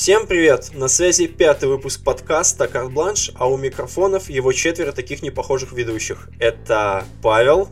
[0.00, 0.70] Всем привет!
[0.72, 6.30] На связи пятый выпуск подкаста «Карт Бланш», а у микрофонов его четверо таких непохожих ведущих.
[6.38, 7.68] Это Павел,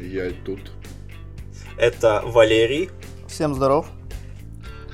[0.00, 0.60] Я тут.
[1.76, 2.90] это Валерий,
[3.26, 3.88] Всем здоров.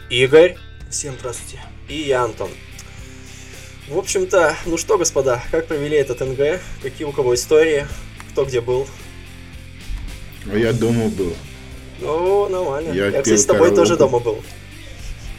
[0.09, 0.57] Игорь
[0.91, 1.63] Всем здравствуйте.
[1.91, 2.49] и я, Антон.
[3.91, 6.59] В общем-то, ну что, господа, как провели этот НГ?
[6.83, 7.87] Какие у кого истории?
[8.31, 8.87] Кто где был?
[10.51, 11.35] А я дома был.
[12.01, 12.95] Ну, нормально.
[12.95, 13.99] Я Я, кстати, с тобой тоже караоке.
[13.99, 14.43] дома был.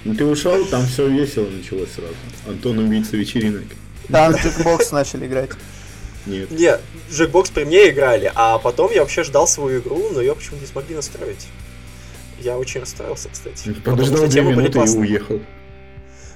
[0.06, 2.16] Ну ты ушел, там все весело началось сразу.
[2.48, 3.64] Антон убийца вечеринок.
[4.10, 5.52] Там джекбокс начали играть.
[6.26, 6.52] Нет.
[6.52, 6.78] Не,
[7.12, 10.68] Джекбокс при мне играли, а потом я вообще ждал свою игру, но ее почему-то не
[10.68, 11.48] смогли настроить.
[12.40, 13.74] Я очень расстроился, кстати.
[13.86, 15.42] Подождал что две темы были минуты и уехал.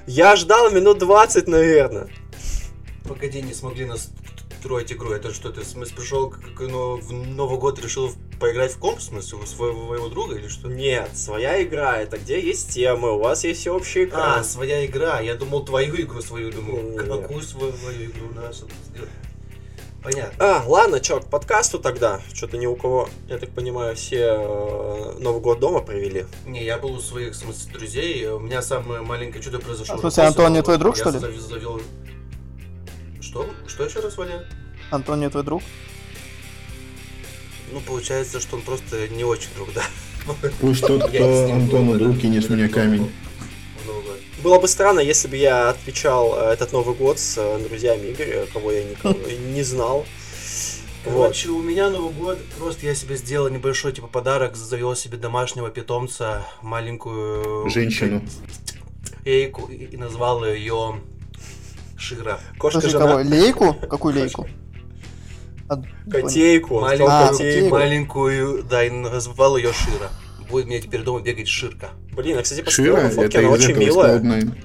[0.05, 2.07] Я ждал минут 20, наверное.
[3.07, 3.85] Погоди, не смогли
[4.67, 5.11] настроить игру.
[5.11, 8.79] Это что, ты в смысле пришел к- к- ну, в Новый год решил поиграть в
[8.79, 10.67] комп, в смысле, у своего, своего друга или что?
[10.67, 14.39] Нет, своя игра, это где есть темы, у вас есть общий экран.
[14.41, 15.21] А, своя игра.
[15.21, 16.77] Я думал твою игру свою, думал.
[16.81, 17.21] Не-не-не.
[17.21, 19.09] Какую свою, свою игру надо что-то сделать?
[20.03, 20.35] Понятно.
[20.39, 22.21] А, ладно, чё, к подкасту тогда.
[22.33, 26.25] Что-то ни у кого, я так понимаю, все э, Новый год дома провели.
[26.45, 28.27] Не, я был у своих, в смысле, друзей.
[28.27, 29.95] У меня самое маленькое чудо произошло.
[29.95, 31.19] А, в смысле, Антон не твой друг, Я что ли?
[31.19, 31.81] зав- завел-
[33.27, 33.45] Что?
[33.67, 34.45] Что еще раз, Валя?
[34.89, 35.61] Антон не твой друг?
[37.73, 39.83] Ну, получается, что он просто не очень друг, да.
[40.61, 43.01] Пусть тот, Я с кто ним Антону друг, да, кинет с меня камень.
[43.01, 43.11] год.
[44.41, 48.45] Было бы странно, если бы я отвечал э, этот Новый год с э, друзьями Игоря,
[48.53, 49.17] кого я никого
[49.53, 50.05] не знал.
[51.03, 51.21] Вот.
[51.23, 55.69] Короче, у меня Новый год, просто я себе сделал небольшой типа подарок, завел себе домашнего
[55.69, 58.21] питомца, маленькую Женщину.
[59.23, 61.01] фейку и, и назвал ее
[61.97, 62.39] Шира.
[62.57, 63.19] Кошка Слушай, кого?
[63.23, 63.35] жена.
[63.35, 63.73] Лейку?
[63.73, 64.47] Какую лейку?
[65.69, 66.79] А, Котейку.
[66.83, 66.95] А.
[67.69, 70.09] Маленькую, да, и назвал ее Шира.
[70.49, 71.89] Будет мне теперь дома бегать Ширка.
[72.15, 74.19] Блин, я, кстати, посмотрел Шира, на фотки, это она очень милая.
[74.19, 74.57] Cloud9.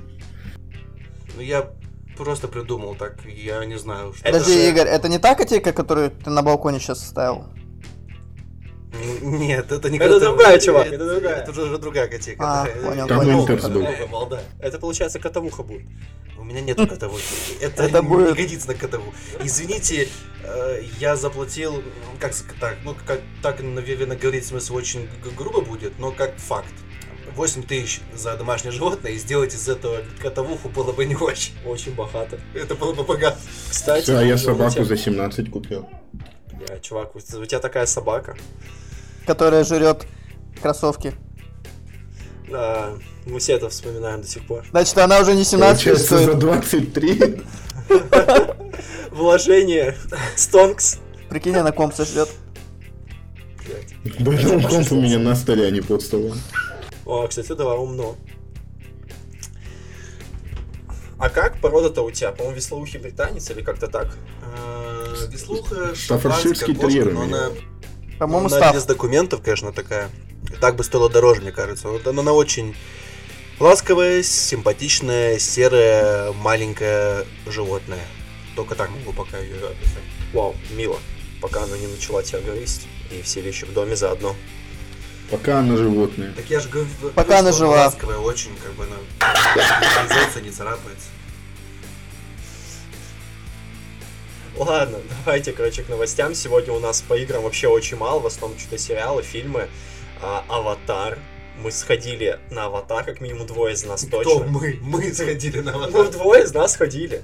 [1.37, 1.71] Ну я
[2.17, 4.29] просто придумал так, я не знаю, что.
[4.29, 7.47] Это Подожди, же- Игорь, это не та котейка, которую ты на балконе сейчас ставил?
[9.23, 11.37] Нет, это не Это кота- другая, чувак, это другая.
[11.43, 12.45] Это уже другая котейка.
[12.63, 14.09] А, понял, понял.
[14.09, 14.43] Молодая.
[14.61, 15.87] Это, получается, котовуха будет.
[16.39, 17.25] У меня нету котовухи.
[17.61, 19.13] Это, Это не будет- годится на котову.
[19.45, 20.09] Извините,
[20.45, 21.83] э, я заплатил,
[22.19, 26.37] как сказать так, ну, как так, наверное, говорить в смысле очень грубо будет, но как
[26.39, 26.73] факт.
[27.37, 31.55] 8 тысяч за домашнее животное и сделать из этого котовуху было бы не очень.
[31.65, 32.39] Очень богато.
[32.55, 33.39] Это было бы богато.
[33.71, 35.89] Кстати, Всё, а я собаку тебя- за 17 купил.
[36.53, 38.37] Бля, чувак, у тебя такая собака.
[39.27, 40.07] Которая жрет
[40.61, 41.15] кроссовки.
[42.53, 42.91] Да,
[43.25, 44.65] мы все это вспоминаем до сих пор.
[44.71, 46.39] Значит, она уже не 17 Получается, за стоит.
[46.39, 47.43] 23.
[49.11, 49.97] Вложение.
[50.37, 50.99] Стонкс.
[51.31, 52.29] Прикинь, она комп сожрет.
[54.21, 56.37] Большой комп у меня на столе, а не под столом.
[57.07, 58.17] О, кстати, да, умно.
[61.19, 62.33] А как порода-то у тебя?
[62.33, 64.09] По-моему, веслоухий британец или как-то так?
[64.43, 67.51] Э, Веслуха, шотландская кошка, но она
[68.19, 68.75] По-моему, она став.
[68.75, 70.11] без документов, конечно, такая.
[70.61, 71.89] Так бы стоило дороже, мне кажется.
[71.89, 72.75] Вот она, она очень
[73.59, 78.05] ласковая, симпатичная, серая, маленькое животное.
[78.57, 80.03] Только так могу пока ее описать.
[80.33, 80.99] Вау, мило.
[81.41, 82.87] Пока она не начала тебя грызть.
[83.11, 84.37] И все вещи в доме заодно.
[85.31, 86.33] Пока она животное.
[86.35, 87.85] Так я же говорю, Пока она что жива.
[87.85, 88.97] ласковая очень, как бы она
[90.07, 91.09] грызется, не царапается.
[94.57, 96.35] Ладно, давайте, короче, к новостям.
[96.35, 98.21] Сегодня у нас по играм вообще очень мало.
[98.21, 99.69] В основном что-то сериалы, фильмы.
[100.23, 101.19] А, Аватар.
[101.59, 104.45] Мы сходили на Аватар, как минимум двое из нас Кто точно.
[104.47, 104.79] мы?
[104.81, 106.11] Мы сходили на Ну, аватар.
[106.11, 107.23] двое из нас ходили.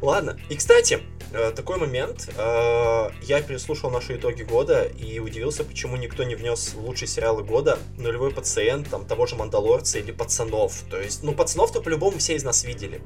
[0.00, 0.38] Ладно.
[0.48, 1.00] И, кстати,
[1.32, 2.30] э, такой момент.
[2.36, 7.78] э, Я переслушал наши итоги года и удивился, почему никто не внес лучшие сериалы года
[7.98, 10.72] «Нулевой пациент», там, того же «Мандалорца» или «Пацанов».
[10.90, 13.02] То есть, ну, «Пацанов»-то по-любому все из нас видели.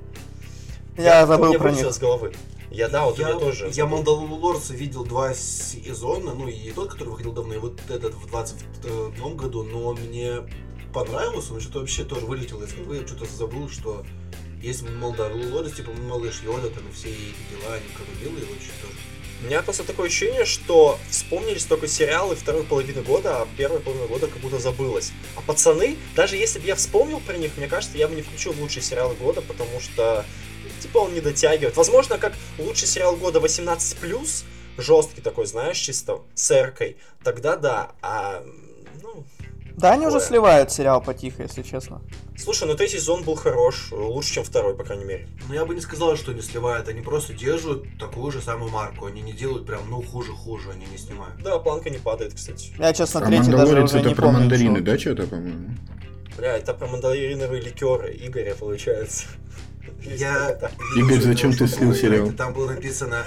[0.97, 1.92] Я у забыл про них.
[1.92, 2.32] с головы.
[2.70, 3.70] Я, да, вот у я, меня тоже.
[3.72, 3.86] я.
[3.86, 9.30] Мандалорца видел два сезона, ну и тот, который выходил давно, и вот этот в 22
[9.30, 10.42] году, но мне
[10.92, 14.04] понравился, но что-то вообще тоже вылетело из головы, я что-то забыл, что
[14.62, 17.18] есть Мандалорец, типа малыш Йода, там и все эти
[17.50, 18.98] дела, они как бы милые очень тоже.
[19.41, 24.09] У меня просто такое ощущение, что вспомнились только сериалы второй половины года, а первая половина
[24.09, 25.12] года как будто забылась.
[25.36, 28.53] А пацаны, даже если бы я вспомнил про них, мне кажется, я бы не включил
[28.59, 30.24] лучшие сериалы года, потому что,
[30.78, 31.77] типа, он не дотягивает.
[31.77, 34.45] Возможно, как лучший сериал года 18+,
[34.78, 37.92] жесткий такой, знаешь, чисто с эркой, тогда да.
[38.03, 38.42] А,
[39.03, 39.25] ну,
[39.77, 40.28] Да, они уже Такое.
[40.28, 42.01] сливают сериал потихо, если честно.
[42.36, 45.28] слушай, ну третий сезон был хорош, лучше, чем второй, по крайней мере.
[45.48, 49.07] Но я бы не сказал, что они сливают, они просто держат такую же самую марку,
[49.07, 51.41] они не делают прям, ну, хуже-хуже, они не снимают.
[51.42, 52.72] Да, планка не падает, кстати.
[52.78, 54.41] Я, честно, А третий даже уже это не про помню.
[54.41, 54.84] мандарины, что.
[54.84, 55.69] да, что-то, по-моему?
[56.36, 59.24] Бля, это про мандариновые ликеры Игоря получается.
[60.02, 60.58] Я
[60.96, 62.32] Игорь, зачем ты слил сериал?
[62.32, 63.24] Там было написано,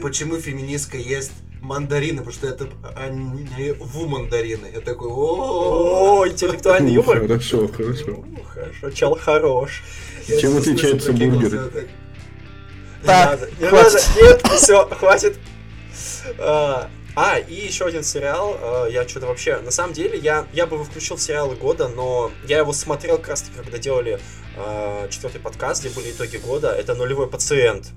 [0.00, 4.68] почему феминистка ест мандарины, потому что это они в мандарины.
[4.72, 7.20] Я такой, о интеллектуальный юмор.
[7.20, 8.24] Хорошо, хорошо.
[8.52, 9.82] Хорошо, чел хорош.
[10.40, 11.70] Чем отличаются бургеры?
[13.04, 15.36] Так, не надо, нет, все, хватит.
[17.14, 20.82] А, и еще один сериал, а, я что-то вообще, на самом деле, я, я бы
[20.82, 24.18] включил в сериалы года, но я его смотрел как раз таки, когда делали
[24.56, 27.90] а, четвертый подкаст, где были итоги года, это «Нулевой пациент».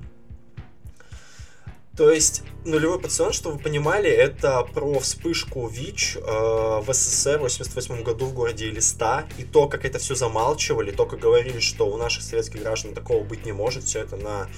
[1.96, 7.44] То есть, «Нулевой пациент», чтобы вы понимали, это про вспышку ВИЧ э, в СССР в
[7.44, 11.88] 88 году в городе Элиста, и то, как это все замалчивали, то, как говорили, что
[11.88, 14.50] у наших советских граждан такого быть не может, все это на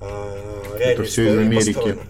[0.00, 1.72] э, реальной всё из истории Америки.
[1.74, 2.02] построено.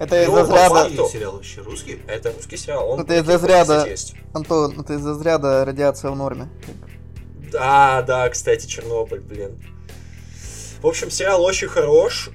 [0.00, 0.88] Это из разряда...
[1.08, 2.00] сериал вообще русский?
[2.08, 3.86] Это русский сериал, он Это из разряда-.
[4.32, 6.48] Антон, это из разряда радиация в норме.
[7.52, 9.62] Да, да, кстати, Чернобыль, блин.
[10.80, 12.30] В общем, сериал очень хорош.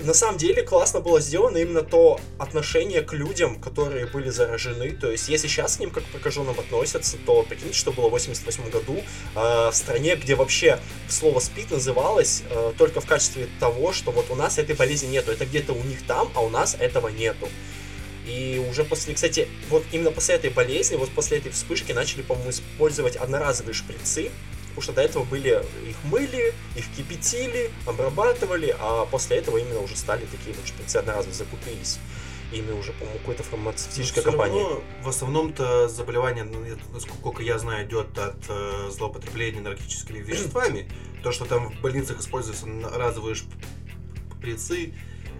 [0.00, 4.90] На самом деле классно было сделано именно то отношение к людям, которые были заражены.
[4.92, 8.12] То есть, если сейчас к ним как к прокаженным относятся, то прикиньте, что было в
[8.12, 8.96] 88 году
[9.34, 14.30] э, в стране, где вообще слово СПИД называлось э, только в качестве того, что вот
[14.30, 15.30] у нас этой болезни нету.
[15.30, 17.48] Это где-то у них там, а у нас этого нету.
[18.26, 22.50] И уже после, кстати, вот именно после этой болезни, вот после этой вспышки начали, по-моему,
[22.50, 24.30] использовать одноразовые шприцы,
[24.74, 29.96] потому что до этого были, их мыли, их кипятили, обрабатывали, а после этого именно уже
[29.96, 31.98] стали такие вот шприцы одноразовые, закупились.
[32.52, 34.62] Ими уже, по-моему, какой-то фармацевтическая Всё компания.
[34.62, 40.90] равно, в основном-то заболевание, ну, насколько я знаю, идет от э, злоупотребления наркотическими веществами.
[41.22, 44.92] То, что там в больницах используются разовые шприцы,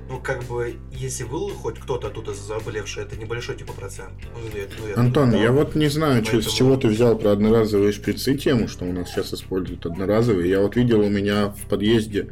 [0.09, 4.13] ну, как бы, если был хоть кто-то оттуда заболевший, это небольшой типа процент.
[4.35, 6.89] Ну, я- ну, я Антон, думаю, я вот не знаю, чё- с Поэтому- чего ты
[6.89, 10.51] взял про одноразовые шприцы тему, что у нас сейчас используют одноразовые.
[10.51, 12.29] Я вот видел у меня в подъезде,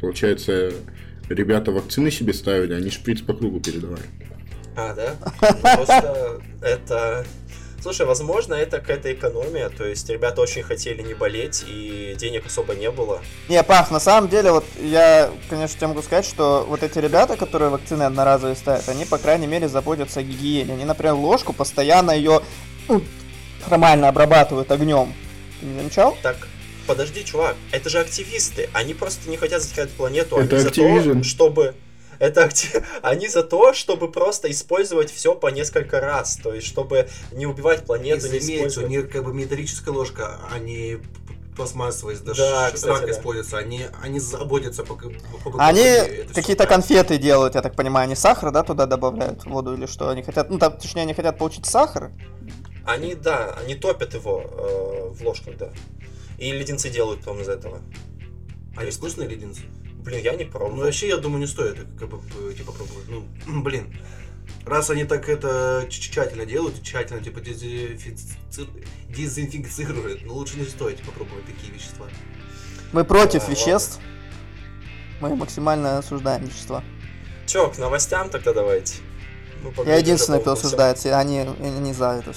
[0.00, 0.72] получается,
[1.28, 4.02] ребята вакцины себе ставили, они шприц по кругу передавали.
[4.76, 5.14] А, да?
[5.22, 7.26] Ну, Просто это...
[7.82, 12.76] Слушай, возможно, это какая-то экономия, то есть ребята очень хотели не болеть, и денег особо
[12.76, 13.20] не было.
[13.48, 17.36] Не, Паш, на самом деле, вот я, конечно, тебе могу сказать, что вот эти ребята,
[17.36, 20.74] которые вакцины одноразовые ставят, они, по крайней мере, заботятся о гигиене.
[20.74, 22.42] Они, например, ложку постоянно ее
[22.86, 23.02] ну,
[23.68, 25.12] нормально обрабатывают огнем.
[25.58, 26.16] Ты не замечал?
[26.22, 26.36] Так,
[26.86, 31.24] подожди, чувак, это же активисты, они просто не хотят захватить планету, Это они за то,
[31.24, 31.74] чтобы...
[32.22, 32.48] Это
[33.02, 37.84] они за то, чтобы просто использовать все по несколько раз, то есть чтобы не убивать
[37.84, 38.90] планету, не И заметь, у использовать.
[38.90, 41.02] них как бы металлическая ложка, а не п-
[41.56, 43.10] пластмассовая, Да, да, кстати, рак да.
[43.10, 45.10] используется, они, они заботятся по, по,
[45.50, 45.84] по Они
[46.32, 50.08] какие-то конфеты делают, я так понимаю, они сахар, да, туда добавляют в воду или что?
[50.08, 52.12] Они хотят, ну, там, точнее, они хотят получить сахар.
[52.84, 55.70] Они, да, они топят его э, в ложках, да.
[56.38, 57.80] И леденцы делают потом из этого.
[58.76, 59.62] Они вкусные леденцы?
[60.04, 60.80] Блин, я не Ну, пробовал.
[60.84, 62.20] вообще, я думаю, не стоит как бы
[62.54, 63.06] типа пробовать.
[63.08, 63.24] Ну,
[63.62, 63.94] блин.
[64.66, 68.68] Раз они так это тщательно делают, тщательно типа дезинфици-
[69.08, 72.06] дезинфицируют, ну лучше не стоит попробовать такие вещества.
[72.92, 73.98] Мы против Да, веществ.
[75.20, 76.82] Мы максимально осуждаем вещества.
[77.46, 78.94] Че, к новостям тогда давайте.
[79.86, 82.32] Я единственный, кто осуждает, все они, они не за это.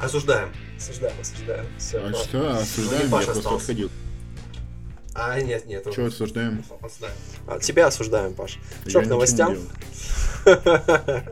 [0.00, 0.50] Осуждаем.
[0.76, 1.66] Осуждаем, осуждаем.
[1.78, 3.56] Все, А что, осуждаем, я Паша просто остался.
[3.56, 3.90] отходил.
[5.20, 5.84] А, нет, нет.
[5.90, 6.64] Что осуждаем?
[6.80, 7.60] Осуждаем.
[7.60, 8.58] тебя осуждаем, Паш.
[8.86, 9.56] Че, к новостям?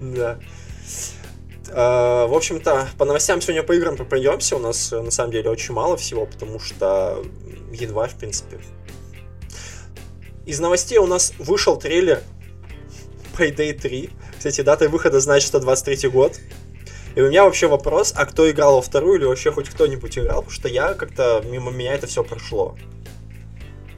[0.00, 0.38] Да.
[1.70, 4.54] А, В общем-то, по новостям сегодня по играм пройдемся.
[4.54, 7.24] У нас э, на самом деле очень мало всего, потому что
[7.72, 8.60] январь, в принципе.
[10.46, 12.22] Из новостей у нас вышел трейлер
[13.36, 14.10] Payday 3.
[14.38, 16.38] Кстати, датой выхода значит 123 год.
[17.16, 20.42] И у меня вообще вопрос, а кто играл во вторую или вообще хоть кто-нибудь играл?
[20.42, 22.76] Потому что я как-то мимо меня это все прошло.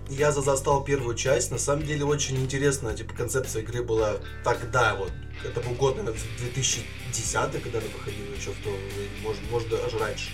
[0.09, 1.51] Я за- застал первую часть.
[1.51, 5.13] На самом деле очень интересная типа концепция игры была тогда вот.
[5.45, 8.71] Это был год, наверное, 2010, когда она выходила еще в то,
[9.23, 10.31] может, может даже раньше.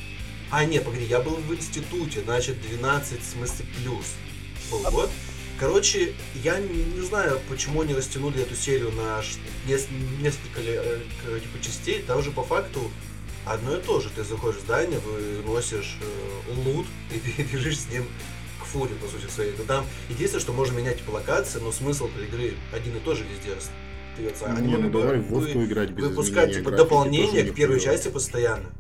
[0.51, 4.07] А, нет, погоди, я был в институте, значит, 12, в смысле, плюс
[4.71, 5.11] был год.
[5.59, 9.23] Короче, я не, знаю, почему они растянули эту серию на
[9.67, 11.01] несколько э,
[11.41, 12.03] типа, частей.
[12.03, 12.91] Там же по факту
[13.47, 14.11] одно и то же.
[14.11, 18.07] Ты заходишь в здание, выносишь э, лут и бежишь с ним
[18.73, 19.53] фуре, по сути своей.
[19.59, 23.19] Но там единственное, что можно менять типа локации, но смысл этой игры один и тот
[23.19, 24.47] же везде остается.
[24.47, 28.09] Они Не, ну давай в Вовку играть без выпускать типа графики, дополнение к первой части
[28.09, 28.71] постоянно.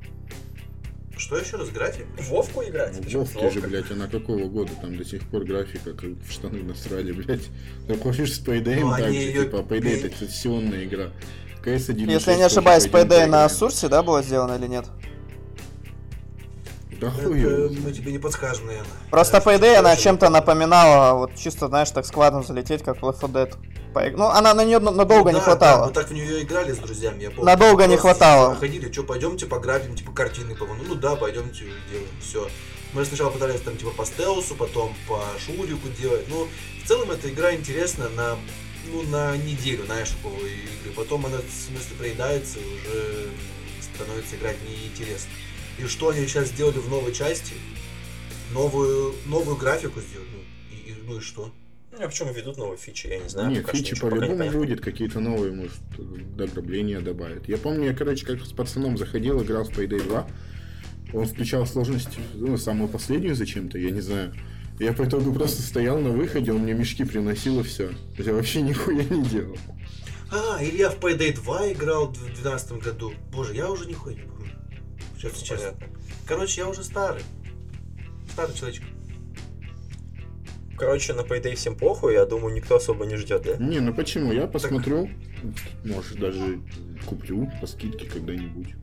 [1.16, 2.06] Что еще раз, график?
[2.28, 2.96] Вовку играть?
[2.96, 4.72] В Почему в Вовке же, блядь, она какого года?
[4.80, 7.48] Там до сих пор графика, как в штаны насрали, блядь.
[7.86, 11.12] Ты хочешь с Payday Ну, так же, её типа, Payday это сессионная игра.
[11.64, 13.48] CS 1.6 Если я не ошибаюсь, PD на.
[13.48, 14.86] Сурсе, да, было сделано или нет?
[17.02, 17.96] Да хуй мы знает.
[17.96, 18.92] тебе не подскажем, наверное.
[19.10, 23.32] Просто по идее она чем-то напоминала, вот чисто, знаешь, так складно залететь, как Left 4
[23.32, 24.16] Dead.
[24.16, 25.80] Ну, она на нее надолго Ну не да, хватало.
[25.80, 27.44] Да, мы так в нее играли с друзьями, я помню.
[27.44, 28.54] Надолго не Просто хватало.
[28.54, 32.48] Ходили, что, пойдемте пограбим, типа, картины, по Ну да, пойдемте, делаем, все.
[32.92, 36.26] Мы сначала пытались там, типа, по стелсу, потом по шурику делать.
[36.28, 36.46] Ну,
[36.84, 38.36] в целом, эта игра интересна на,
[38.92, 40.92] ну, на неделю, знаешь, такого игры.
[40.94, 43.28] Потом она, в смысле, проедается и уже
[43.94, 45.30] становится играть неинтересно.
[45.78, 47.54] И что они сейчас сделали в новой части?
[48.52, 50.28] Новую, новую графику сделали.
[50.32, 51.52] Ну, и, и- ну и что?
[51.92, 53.50] Ну, а почему ведут новые фичи, я не знаю.
[53.50, 55.76] Нет, фичи по-любому будет, какие-то новые, может,
[56.36, 57.48] дограбления добавят.
[57.48, 60.26] Я помню, я, короче, как с пацаном заходил, играл в Payday 2.
[61.14, 64.34] Он включал сложность, ну, самую последнюю зачем-то, я не знаю.
[64.78, 67.92] Я по итогу просто стоял на выходе, он мне мешки приносил и все.
[68.16, 69.56] Я вообще нихуя не делал.
[70.30, 73.12] А, или я в Payday 2 играл в 2012 году.
[73.30, 74.22] Боже, я уже нихуя не.
[75.22, 75.60] Сейчас, сейчас.
[75.60, 75.86] Понятно.
[76.26, 77.22] Короче, я уже старый.
[78.32, 78.84] Старый человечек.
[80.76, 83.56] Короче, на Payday всем похуй, я думаю, никто особо не ждет, да?
[83.56, 84.32] Не, ну почему?
[84.32, 85.08] Я посмотрю,
[85.84, 86.60] может, даже
[87.06, 88.74] куплю по скидке когда-нибудь.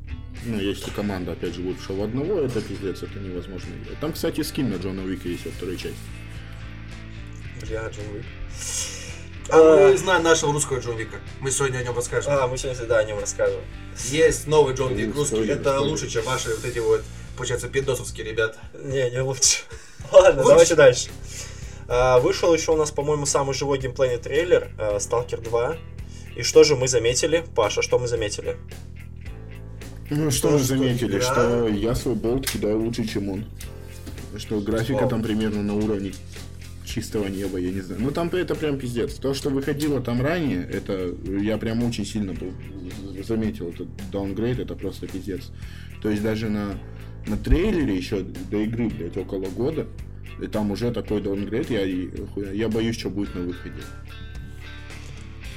[0.46, 3.72] Ну, если команда, опять же, будет в одного, это пиздец, это невозможно.
[4.00, 5.98] Там, кстати, скин на Джона Уика есть во второй части.
[7.62, 8.26] Бля, Джон Уик.
[9.52, 11.18] А мы знаем нашего русского Джон Вика.
[11.40, 12.34] Мы сегодня о нем расскажем.
[12.34, 13.62] А, мы сегодня, да, о нем расскажем.
[14.10, 15.48] Есть новый Джон Вик русский.
[15.48, 17.02] Это лучше, чем ваши вот эти вот,
[17.36, 18.58] получается, пиндосовские ребята.
[18.74, 19.64] Не, не лучше.
[20.12, 20.50] Ладно, Лучше.
[20.50, 21.10] давайте дальше.
[21.88, 25.78] А, вышел еще у нас, по-моему, самый живой геймплейный трейлер э, Stalker 2.
[26.36, 27.44] И что же мы заметили?
[27.56, 28.58] Паша, что мы заметили?
[30.12, 33.46] Ну, что что заметили, игра- что я свой болт кидаю лучше, чем он.
[34.38, 35.10] Что графика Вау.
[35.10, 36.14] там примерно на уровне
[36.90, 38.02] чистого неба, я не знаю.
[38.02, 39.14] Ну там это прям пиздец.
[39.16, 42.54] То, что выходило там ранее, это я прям очень сильно был-
[43.24, 43.70] заметил.
[43.70, 45.52] Этот даунгрейд, это просто пиздец.
[46.02, 46.76] То есть даже на,
[47.28, 49.88] на трейлере еще до игры, блядь, около года,
[50.42, 51.84] и там уже такой даунгрейд, я,
[52.54, 53.82] я боюсь, что будет на выходе.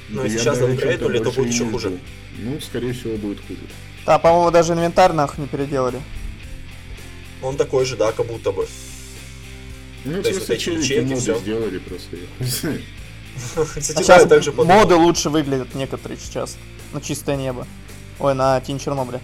[0.09, 1.89] Ну, если сейчас что-то то будет больше еще хуже.
[1.89, 1.99] жду.
[2.39, 3.61] Ну, скорее всего, будет хуже.
[4.05, 6.01] Да, по-моему, даже инвентарь нахуй не переделали.
[7.41, 8.67] Он такой же, да, как будто бы.
[10.05, 11.39] Ну, То есть вот эти ячейки, всё.
[11.39, 12.17] сделали просто.
[12.39, 12.45] А
[13.81, 14.79] сейчас да, так же подумал.
[14.79, 16.57] моды лучше выглядят некоторые сейчас.
[16.91, 17.65] На чистое небо.
[18.19, 19.21] Ой, на Тень Чернобыля.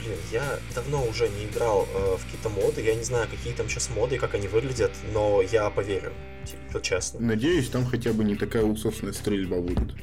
[0.00, 3.68] Блин, я давно уже не играл э, в какие-то моды, я не знаю, какие там
[3.68, 6.12] сейчас моды и как они выглядят, но я поверю,
[6.44, 7.20] типа, честно.
[7.20, 9.94] Надеюсь, там хотя бы не такая усосная стрельба будет.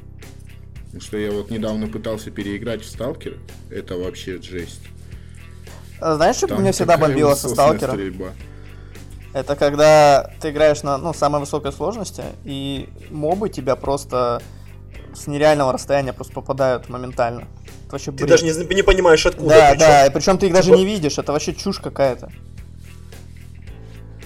[0.86, 3.38] Потому что я вот недавно пытался переиграть в Сталкер.
[3.70, 4.82] Это вообще жесть.
[6.02, 7.92] А Знаешь, что меня всегда бомбило со Сталкера?
[7.92, 8.30] стрельба.
[9.34, 14.42] Это когда ты играешь на ну, самой высокой сложности, и мобы тебя просто
[15.14, 17.48] с нереального расстояния просто попадают моментально.
[17.86, 19.50] Это вообще Ты даже не, не понимаешь, откуда.
[19.50, 19.80] Да, причём.
[19.80, 22.32] да, и причем ты их даже Типа- не видишь, это вообще чушь какая-то.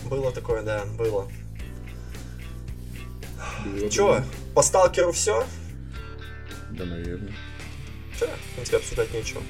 [0.09, 1.27] Было такое, да, было.
[3.65, 4.21] Было Чё,
[4.53, 5.43] по сталкеру все?
[6.71, 7.33] Да, наверное.
[8.15, 9.41] Все, в принципе, обсуждать нечего.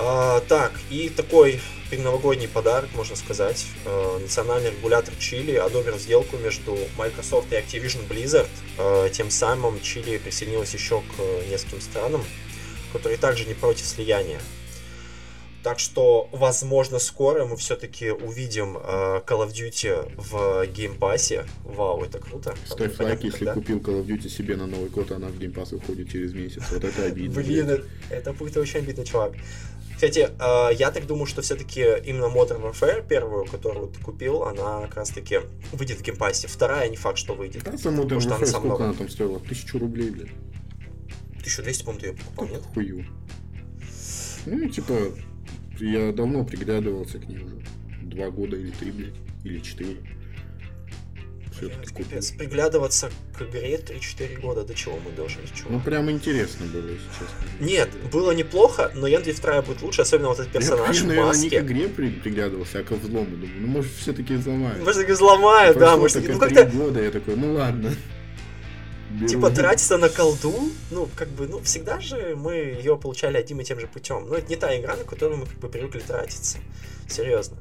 [0.00, 3.66] А, так, и такой предновогодний подарок, можно сказать.
[3.84, 8.48] Э, национальный регулятор Чили одобрил сделку между Microsoft и Activision Blizzard.
[8.78, 12.22] Э, тем самым Чили присоединилась еще к э, нескольким странам,
[12.92, 14.40] которые также не против слияния.
[15.64, 21.46] Так что, возможно, скоро мы все-таки увидим э, Call of Duty в Game Pass е.
[21.64, 22.54] Вау, это круто.
[22.64, 23.54] Ставь Понятно, лайк, если когда.
[23.54, 26.62] купил Call of Duty себе на Новый год, а она в Pass выходит через месяц.
[26.70, 27.42] Вот это обидно.
[27.42, 29.32] Блин, это будет очень обидно, чувак.
[29.98, 34.82] Кстати, э, я так думаю, что все-таки именно Modern Warfare, первую, которую ты купил, она
[34.82, 35.40] как раз-таки
[35.72, 36.46] выйдет в Game Pass е.
[36.46, 37.64] Вторая не факт, что выйдет.
[37.64, 38.84] Да, Modern Потому что она Warfare сам сколько много.
[38.84, 39.40] она там стоила?
[39.40, 40.30] Тысячу рублей, блядь.
[41.38, 42.62] 1200, по-моему, ты ее покупал, нет?
[42.74, 43.06] Хую.
[44.46, 44.94] Ну, типа,
[45.80, 47.60] я давно приглядывался к ней уже.
[48.02, 49.16] Два года или три, блядь.
[49.42, 49.96] Или четыре.
[51.58, 55.72] Все-таки капец, приглядываться к игре 3-4 года, до чего мы дожили, чувак?
[55.72, 57.36] Ну, прям интересно было, если честно.
[57.60, 61.06] Нет, было неплохо, но я надеюсь, вторая будет лучше, особенно вот этот персонаж я, в
[61.06, 63.36] наверное, не к игре при- приглядывался, а к взлому.
[63.36, 64.84] Думаю, ну, может, все-таки взломают.
[64.84, 67.92] Может, таки взломают, да, Прошло может, только ну как-то года, я такой, ну ладно.
[69.10, 69.26] Беру.
[69.26, 73.64] Типа тратиться на колду, ну, как бы, ну, всегда же мы ее получали одним и
[73.64, 74.28] тем же путем.
[74.28, 76.58] Но это не та игра, на которую мы как бы привыкли тратиться.
[77.08, 77.56] Серьезно.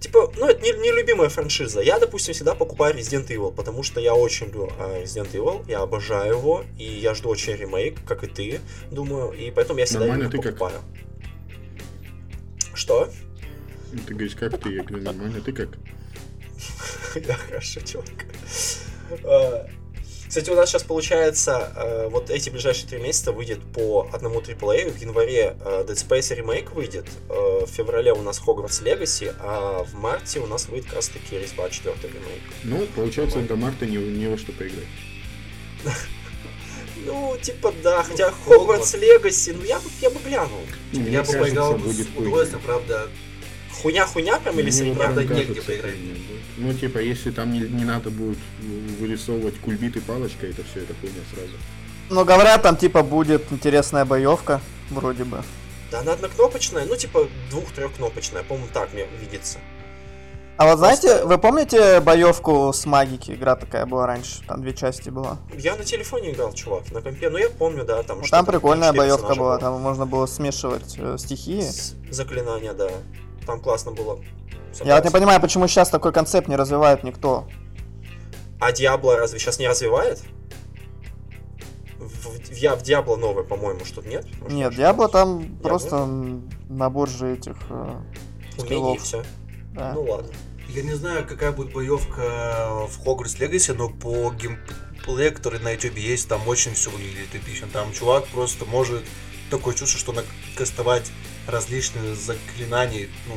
[0.00, 1.80] Типа, ну, это не, нелюбимая франшиза.
[1.80, 5.80] Я, допустим, всегда покупаю Resident Evil, потому что я очень люблю а, Resident Evil, я
[5.80, 8.60] обожаю его, и я жду очень ремейк, как и ты,
[8.92, 10.58] думаю, и поэтому я всегда Нормально, его ты как?
[10.58, 10.80] покупаю.
[12.74, 13.08] Что?
[14.06, 14.72] Ты говоришь, как ты?
[14.74, 15.70] Я говорю, нормально, ты как?
[17.16, 18.06] Я хорошо, чувак.
[20.28, 24.90] Кстати, у нас сейчас получается, э, вот эти ближайшие три месяца выйдет по одному AAA.
[24.90, 29.84] В январе э, Dead Space ремейк выйдет, э, в феврале у нас Hogwarts Legacy, а
[29.84, 32.42] в марте у нас выйдет как раз таки Резьба 4 ремейк.
[32.64, 34.84] Ну, получается, до марта не, не во что поиграть.
[37.06, 40.60] Ну, типа, да, хотя Hogwarts Legacy, ну я бы, я бы глянул.
[40.92, 43.08] Ну, Я бы поиграл с удовольствием, правда.
[43.82, 45.94] Хуйня-хуйня прям или вот правда, прям негде поиграть.
[45.94, 46.34] что.
[46.58, 48.38] Ну, типа, если там не, не надо будет
[49.00, 51.52] вырисовывать кульбиты палочкой, это все, это хуйня сразу.
[52.10, 55.42] Ну, говорят, там типа будет интересная боевка, вроде бы.
[55.90, 59.58] Да она однокнопочная, ну типа двух-трехкнопочная, по-моему, так мне видится.
[60.56, 63.30] А вот знаете, вы помните боевку с магики?
[63.30, 65.38] Игра такая была раньше, там две части была.
[65.56, 68.46] Я на телефоне играл, чувак, на компе, ну я помню, да, там Ну, что-то там
[68.52, 69.58] прикольная боевка была, было.
[69.58, 71.60] там можно было смешивать э, стихии.
[71.62, 72.90] С- Заклинания, да.
[73.48, 74.20] Там классно было.
[74.84, 77.48] Я вот не понимаю, почему сейчас такой концепт не развивает никто.
[78.60, 80.22] А Диабло разве сейчас не развивает?
[81.98, 84.26] В, в, я в Диабло новое, по-моему, что-то нет?
[84.42, 85.62] Может, Нет, Диабло там Diablo?
[85.62, 86.06] просто
[86.68, 87.56] набор же этих...
[87.70, 87.94] э,
[88.58, 89.24] Умений и все.
[89.72, 89.94] да.
[89.94, 90.30] Ну ладно.
[90.68, 95.96] Я не знаю, какая будет боевка в Hogwarts Legacy, но по геймплею, который на YouTube
[95.96, 97.66] есть, там очень все выглядит эпично.
[97.72, 99.04] Там чувак просто может
[99.50, 101.10] такое чувство, что накастовать
[101.48, 103.34] различные заклинания, ну,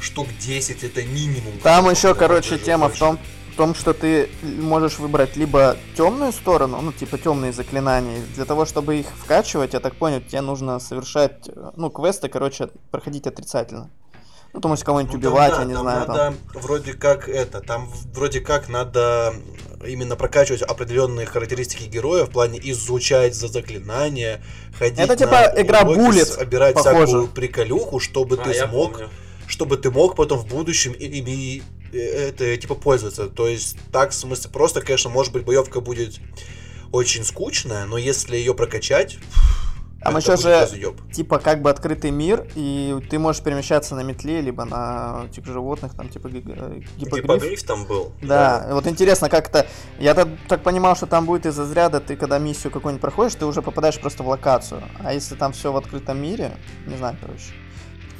[0.00, 1.58] штук 10 это минимум.
[1.62, 2.64] Там еще, короче, больше.
[2.64, 3.18] тема в том,
[3.52, 8.20] в том, что ты можешь выбрать либо темную сторону, ну, типа темные заклинания.
[8.34, 12.68] Для того, чтобы их вкачивать, я так понял, тебе нужно совершать, э, ну, квесты, короче,
[12.90, 13.90] проходить отрицательно.
[14.54, 16.16] Ну, то есть кого-нибудь Ну, там убивать, да, я не там знаю, там.
[16.16, 19.34] надо вроде как это, там вроде как надо
[19.86, 24.42] именно прокачивать определенные характеристики героя в плане изучать за заклинания,
[24.78, 27.06] ходить Это на типа игра уроки, Bullet, собирать похоже.
[27.06, 29.10] всякую приколюху, чтобы А, ты смог, помню.
[29.46, 31.62] чтобы ты мог потом в будущем и- ими
[31.92, 33.28] э, это типа пользоваться.
[33.28, 36.18] То есть так в смысле просто, конечно, может быть боевка будет
[36.90, 39.18] очень скучная, но если ее прокачать,
[40.08, 40.68] Там еще же
[41.12, 45.94] типа как бы открытый мир, и ты можешь перемещаться на метле, либо на этих животных,
[45.94, 47.24] там типа э, гиппогриф.
[47.24, 48.12] Гиппогриф там был.
[48.22, 49.66] Да, вот интересно, как это...
[49.98, 53.46] Я так, так понимал, что там будет из разряда, ты когда миссию какую-нибудь проходишь, ты
[53.46, 54.82] уже попадаешь просто в локацию.
[55.00, 56.52] А если там все в открытом мире,
[56.86, 57.52] не знаю, короче.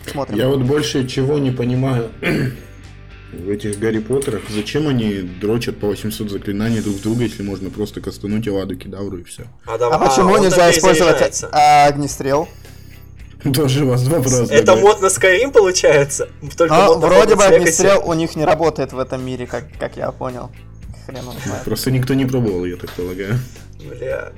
[0.06, 0.38] Смотрим.
[0.38, 2.10] Я вот больше чего не понимаю
[3.32, 4.42] в этих Гарри Поттерах.
[4.48, 9.24] Зачем они дрочат по 800 заклинаний друг друга, если можно просто кастануть Аваду Кедавру и
[9.24, 9.44] все?
[9.66, 12.48] А, да- А почему он нельзя использовать а, огнестрел?
[13.54, 14.50] Тоже у вас вопрос.
[14.50, 16.28] Это мод на Skyrim получается?
[16.56, 19.96] Только Но на вроде бы огнестрел у них не работает в этом мире, как, как
[19.96, 20.50] я понял.
[21.06, 21.64] Хрен его знает.
[21.64, 23.38] Просто никто не пробовал, я так полагаю.
[23.78, 24.32] Бля.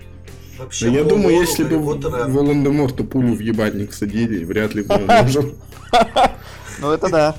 [0.59, 5.07] Вообще, Но я думаю, если бы Волан-де-Морту пулю в ебальник садили, вряд ли бы он
[5.07, 5.55] нужен.
[6.81, 7.37] Ну это да.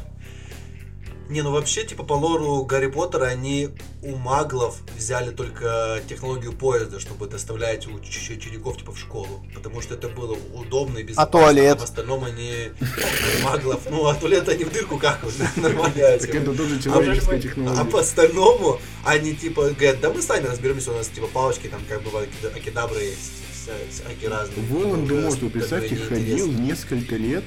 [1.32, 3.70] Не, ну вообще, типа, по лору Гарри Поттера они
[4.04, 9.46] у маглов взяли только технологию поезда, чтобы доставлять учеников, типа, в школу.
[9.56, 11.32] Потому что это было удобно и безопасно.
[11.40, 11.78] туалет?
[11.78, 12.72] А в остальном они
[13.44, 13.82] маглов...
[13.90, 15.20] Ну, а туалет они в дырку как
[15.56, 16.18] нормально.
[16.20, 17.86] Так это тоже человеческая А технология.
[17.86, 22.02] по остальному они, типа, говорят, да мы сами разберемся, у нас, типа, палочки там, как
[22.02, 23.72] акида- акидабры есть, вся-
[24.06, 24.66] всякие разные.
[24.68, 27.44] Волан-де-Морт, вы бы представьте, ходил несколько лет,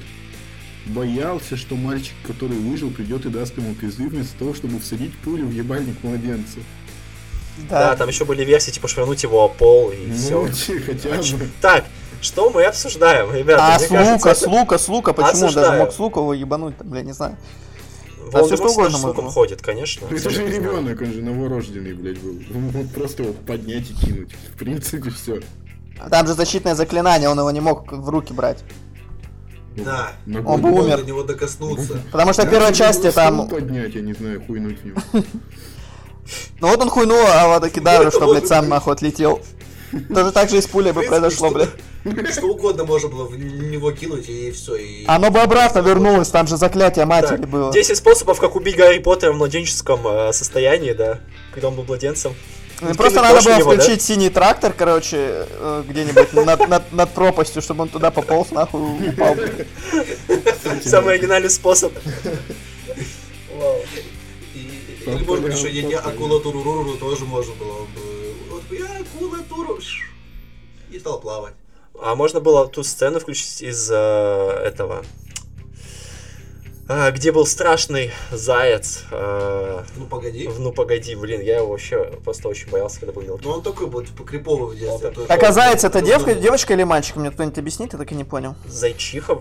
[0.85, 5.45] боялся, что мальчик, который выжил, придет и даст ему пизды, вместо того, чтобы всадить пулю
[5.47, 6.59] в ебальник младенца.
[7.69, 7.95] Да, Да.
[7.95, 10.79] там еще были версии, типа, швырнуть его о пол и Ну, все.
[10.79, 11.47] хотя бы.
[11.61, 11.85] Так,
[12.21, 13.65] что мы обсуждаем, ребята?
[13.75, 15.79] А мне с лука, кажется, с лука, с лука, почему он даже Осуждаю.
[15.83, 17.37] мог с лука его ебануть, там, бля, не знаю.
[18.31, 20.05] Волан-де-Морт всё что угодно с можно луком ходит, конечно.
[20.05, 20.65] Это Все же это знают.
[20.65, 22.39] ребенок, он же новорожденный, блядь, был.
[22.55, 24.31] Он мог просто его поднять и кинуть.
[24.53, 25.39] В принципе, все.
[26.09, 28.63] Там же защитное заклинание, он его не мог в руки брать.
[29.77, 30.13] Да.
[30.45, 30.97] Он бы умер.
[30.97, 32.01] до него докоснуться.
[32.11, 33.47] Потому что в первой части там...
[33.47, 35.01] поднять, я не знаю, хуйнуть в него.
[36.59, 39.41] Ну вот он хуйнул, а вот Кидару, что, блядь, сам нахуй отлетел.
[40.13, 41.69] Тоже так же и с пулей бы произошло, блядь.
[42.31, 44.75] Что угодно можно было в него кинуть, и все.
[44.75, 45.05] И...
[45.07, 47.71] Оно бы обратно вернулось, там же заклятие матери было.
[47.71, 51.19] 10 способов, как убить Гарри Поттера в младенческом э, состоянии, да,
[51.51, 52.33] когда он был младенцем.
[52.81, 53.81] Ну, Просто надо было него, да?
[53.81, 58.81] включить синий трактор, короче, э, где-нибудь над, над- над пропастью, чтобы он туда пополз, нахуй,
[59.09, 59.35] упал.
[60.83, 61.93] Самый оригинальный способ.
[63.57, 63.77] Вау.
[64.53, 68.33] И- Или может быть еще я акула туруруру тоже можно было бы.
[68.49, 69.79] Вот я акула туру
[70.91, 71.53] и стал плавать.
[72.01, 73.95] А можно было ту сцену включить из э,
[74.65, 75.05] этого,
[76.87, 79.03] где был страшный заяц.
[79.11, 80.47] э, Ну погоди.
[80.47, 83.45] в ну погоди, блин, я его вообще просто очень боялся, когда был мелкий.
[83.45, 85.11] Ну он такой был, типа криповый в детстве.
[85.15, 87.15] Вот Так а заяц это девка, девочка или мальчик?
[87.15, 88.55] Мне кто-нибудь объяснит, я так и не понял.
[88.67, 89.39] Зайчиха?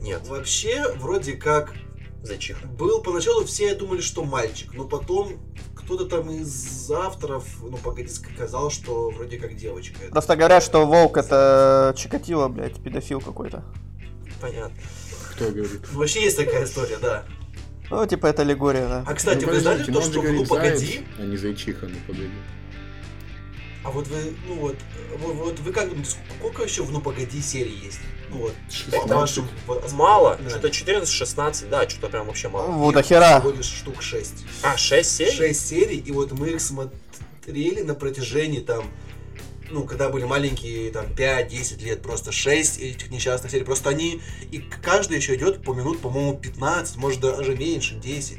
[0.00, 0.26] Нет.
[0.28, 1.72] Вообще, вроде как
[2.22, 2.66] Зайчиха.
[2.66, 5.34] Был поначалу все думали, что мальчик, но потом
[5.76, 9.98] кто-то там из авторов, ну погоди, сказал, что вроде как девочка.
[10.10, 13.62] Просто говорят, что волк это Чикатило, блядь, педофил какой-то.
[14.40, 14.76] Понятно.
[15.36, 15.80] Кто говорит?
[15.92, 17.24] Вообще есть такая история, да.
[17.90, 19.04] Ну, типа, это аллегория, да.
[19.06, 22.30] А кстати, Ну, вы знали то, что в «Ну погоди», а не зайчиха, ну погоди.
[23.84, 24.76] а вот вы, ну вот,
[25.20, 28.00] вот, вот вы как думаете, сколько еще в «Ну погоди» серий есть?
[28.30, 29.08] Ну вот, по 16.
[29.12, 30.36] вашим воз- Мало.
[30.42, 30.50] Да.
[30.50, 32.72] Что-то 14-16, да, что-то прям вообще мало.
[32.72, 33.38] Вот до хера.
[33.38, 34.44] Всего лишь штук 6.
[34.64, 35.30] А, 6 серий?
[35.30, 38.84] 6 серий, и вот мы их смотрели на протяжении там,
[39.70, 43.64] ну, когда были маленькие, там, 5-10 лет, просто 6 этих несчастных серий.
[43.64, 48.38] Просто они, и каждый еще идет по минут, по-моему, 15, может даже меньше, 10.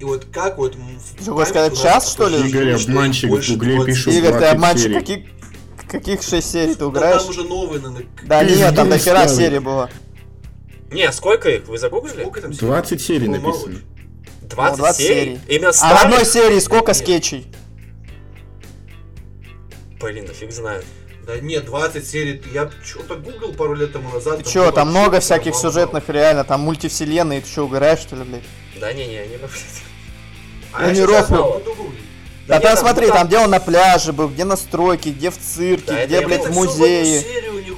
[0.00, 0.76] И вот как вот...
[1.20, 2.48] Что, хочешь сказать, час, что ли?
[2.48, 3.86] Игорь, обманщик, в Гугле 20.
[3.86, 4.12] пишут.
[4.14, 4.94] Игорь, ты 20 обманщик, серий.
[4.94, 5.18] каких,
[5.88, 7.20] каких 6 серий ты Да угораешь?
[7.22, 9.36] там уже новые, наверное, Да нет, там до хера ставить.
[9.36, 9.90] серий было.
[10.90, 11.66] Не, сколько их?
[11.66, 12.20] Вы загуглили?
[12.20, 13.72] Сколько там 20 серий Ну, написано.
[13.72, 13.78] ли.
[14.42, 15.14] 20, 20 серий?
[15.24, 15.40] серий.
[15.48, 16.96] Именно А в одной серии сколько Нет.
[16.96, 17.46] скетчей?
[20.12, 20.84] Блин, да фиг знает.
[21.26, 22.42] Да нет, 20 серий.
[22.52, 24.42] Я что-то гуглил пару лет тому назад.
[24.44, 25.72] Ты чё, там много всяких мало-мало.
[25.72, 28.42] сюжетных, реально, там мультивселенные, ты чё, угораешь, что ли, блядь?
[28.78, 29.48] Да не-не, не блин.
[30.72, 32.00] А Я не мало, буду гуглить.
[32.46, 35.10] Да, нет, там там- смотри, там- там где он на пляже был, где на стройке,
[35.12, 37.20] где в цирке, Да, это где, я блядь, в Это музее.
[37.22, 37.74] серию у них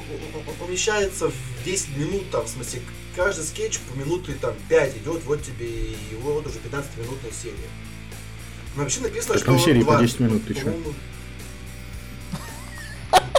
[0.58, 2.80] помещается в 10 минут, там, в смысле,
[3.14, 7.54] каждый скетч по минуты там 5 идет, вот тебе и вот уже 15-минутная серия.
[8.74, 9.52] Но вообще написано, Так что...
[9.52, 10.72] там серии по 20, 10 минут, ты чё?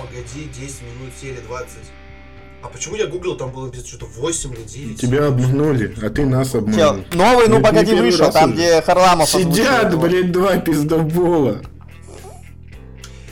[0.09, 1.69] Погоди, 10 минут, серия 20.
[2.63, 4.99] А почему я гуглил, там было написано что-то 8 или 9?
[5.01, 7.03] Тебя обманули, а ты нас обманул.
[7.13, 8.53] новый, ну погоди, вышел, там, уже.
[8.53, 11.61] где Харламов Сидят, блядь, два пиздобола.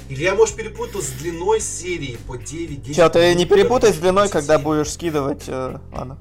[0.09, 4.23] Или я, может, перепутал с длиной серии по 9-10 Чел, ты не перепутай с длиной,
[4.23, 5.43] 10 когда будешь скидывать...
[5.47, 6.19] э, Ладно.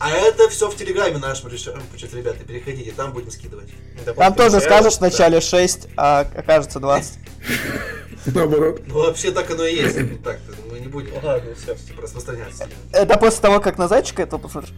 [0.00, 1.82] А это все в Телеграме нашем решаем.
[2.12, 3.68] Ребята, переходите, там будем скидывать.
[4.16, 7.18] Там тоже скажешь вначале 6, а окажется 20.
[8.34, 8.82] Наоборот.
[8.86, 9.98] Ну, вообще так оно и есть.
[9.98, 11.74] Ну, так мы не будем Ладно, все.
[11.74, 12.68] типа, распространяться.
[12.92, 14.72] Это после того, как на зайчика этого посмотришь?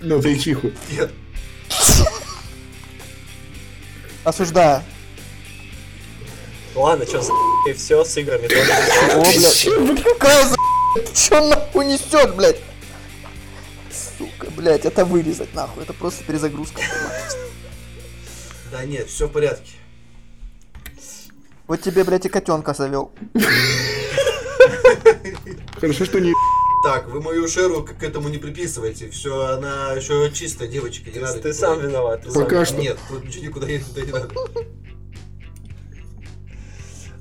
[0.00, 0.72] Ну, зайчиху.
[0.90, 1.10] Нет,
[4.24, 4.82] Осуждаю.
[6.74, 7.32] Ладно, что, за
[7.68, 8.44] и все с играми.
[9.14, 10.04] О, блядь.
[10.04, 10.56] Какая за...
[10.94, 12.60] Ты чё нахуй несет, блядь?
[14.18, 15.82] Сука, блядь, это вырезать нахуй.
[15.82, 16.80] Это просто перезагрузка.
[18.70, 19.72] да нет, все в порядке.
[21.72, 23.12] Вот тебе, блядь, и котенка завел.
[25.80, 26.34] Хорошо, что не
[26.84, 29.08] Так, вы мою шеру к к этому не приписывайте.
[29.08, 31.40] Все, она еще чистая девочка, не надо.
[31.40, 31.54] Ты никуда.
[31.54, 32.24] сам виноват.
[32.24, 32.68] ты сам Пока виноват.
[32.68, 32.76] что.
[32.76, 34.28] Нет, тут ничего никуда не, туда не надо.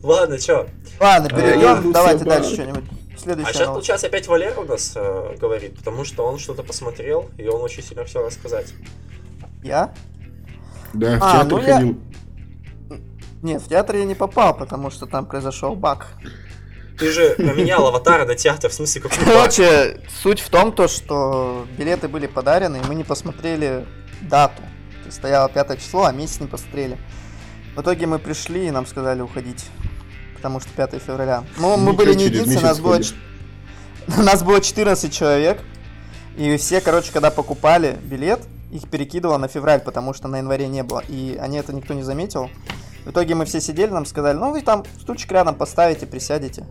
[0.04, 0.68] Ладно, что?
[1.00, 1.92] Ладно, я перейдем.
[1.94, 2.84] Давайте дальше что-нибудь.
[2.84, 3.74] А Следующая сейчас, новость.
[3.74, 7.84] получается, опять Валера у нас э, говорит, потому что он что-то посмотрел, и он очень
[7.84, 8.74] сильно все рассказать.
[9.64, 9.94] Я?
[10.92, 11.96] Да, в А, ну я-.
[13.42, 16.08] Нет, в театр я не попал, потому что там произошел баг.
[16.98, 19.28] Ты же поменял аватар на театр, в смысле, какой баг?
[19.34, 23.88] Короче, суть в том, то, что билеты были подарены, и мы не посмотрели
[24.22, 24.62] дату.
[25.02, 26.98] То есть стояло 5 число, а месяц не посмотрели.
[27.76, 29.66] В итоге мы пришли, и нам сказали уходить.
[30.36, 31.44] Потому что 5 февраля.
[31.58, 33.00] Ну, мы Ничего, были не единственные, нас было,
[34.18, 35.60] нас было 14 человек.
[36.38, 40.84] И все, короче, когда покупали билет, их перекидывало на февраль, потому что на январе не
[40.84, 41.04] было.
[41.08, 42.50] И они это никто не заметил.
[43.06, 46.66] В итоге мы все сидели, нам сказали, ну вы там стульчик рядом поставите, присядете.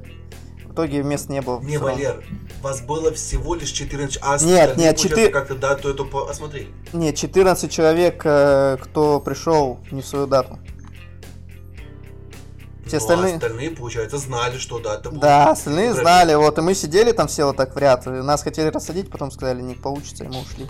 [0.64, 1.60] В итоге мест не было.
[1.60, 1.78] Не.
[1.78, 2.24] Валер,
[2.62, 6.68] вас было всего лишь 14, а Нет, нет, получается, четыре- как-то дату эту по- осмотрели.
[6.92, 10.58] Нет, 14 человек, э, кто пришел не в свою дату.
[12.86, 15.20] Все Ну, а остальные- остальные, получается, знали, что дата будет.
[15.20, 18.68] Да, остальные знали, вот, и мы сидели там все вот так в ряд, нас хотели
[18.68, 20.68] рассадить, потом сказали, не получится, и мы ушли.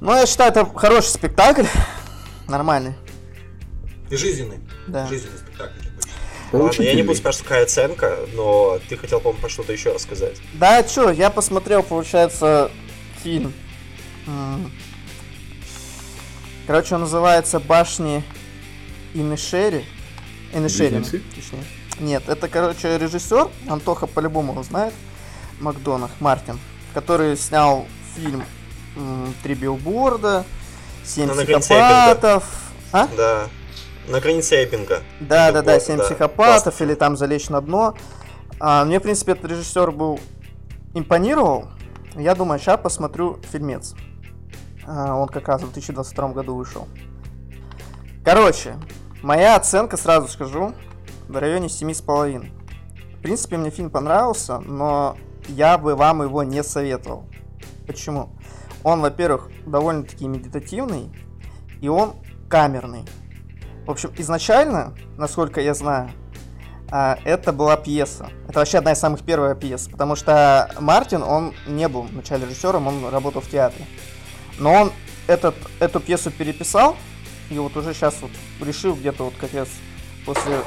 [0.00, 1.64] Ну, я считаю, это хороший спектакль,
[2.48, 2.94] нормальный,
[4.10, 4.58] И жизненный.
[4.86, 5.06] да.
[5.06, 5.80] Жизненный спектакль.
[6.52, 10.36] Ладно, я не буду спрашивать, какая оценка, но ты хотел, по-моему, про что-то еще рассказать.
[10.54, 12.70] Да, чё, я посмотрел, получается,
[13.22, 13.52] фильм.
[16.66, 18.22] Короче, он называется «Башни
[19.14, 19.84] Инешери».
[20.52, 21.64] Инешери, точнее.
[21.98, 24.94] Нет, это, короче, режиссер, Антоха по-любому его знает,
[25.60, 26.58] Макдонах, Мартин,
[26.94, 28.44] который снял фильм
[29.42, 30.44] «Три билборда»,
[31.04, 32.44] «Семь Ну, психопатов».
[32.92, 33.08] А?
[33.16, 33.48] Да.
[34.08, 35.02] На границе Эббинга.
[35.20, 37.96] Да, да, да, Вот, семь да, психопатов или там залечь на дно.
[38.60, 40.20] А, мне, в принципе, этот режиссер был
[40.94, 41.68] импонировал.
[42.14, 43.94] Я думаю, сейчас посмотрю фильмец.
[44.86, 46.86] А, он как раз в 2022 году вышел.
[48.24, 48.76] Короче,
[49.22, 50.72] моя оценка, сразу скажу,
[51.28, 52.50] в районе 7,5.
[53.18, 55.16] В принципе, мне фильм понравился, но
[55.48, 57.24] я бы вам его не советовал.
[57.86, 58.30] Почему?
[58.84, 61.10] Он, во-первых, довольно-таки медитативный,
[61.80, 62.14] и он
[62.48, 63.04] камерный.
[63.86, 66.10] В общем, изначально, насколько я знаю,
[66.90, 68.28] а, это была пьеса.
[68.48, 72.88] Это вообще одна из самых первых пьес, потому что Мартин, он не был вначале режиссером,
[72.88, 73.84] он работал в театре.
[74.58, 74.92] Но он
[75.28, 76.96] этот, эту пьесу переписал,
[77.48, 79.68] и вот уже сейчас вот решил где-то вот как раз
[80.24, 80.58] после...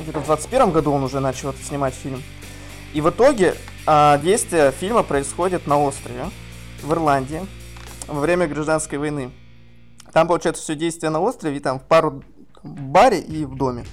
[0.00, 2.22] Где-то в 21 году он уже начал снимать фильм.
[2.94, 3.56] И в итоге
[3.86, 6.24] а, действие фильма происходит на острове
[6.82, 7.42] в Ирландии
[8.06, 9.32] во время гражданской войны.
[10.14, 12.22] Там, получается, все действие на острове, и там в пару
[12.68, 13.84] баре и в доме.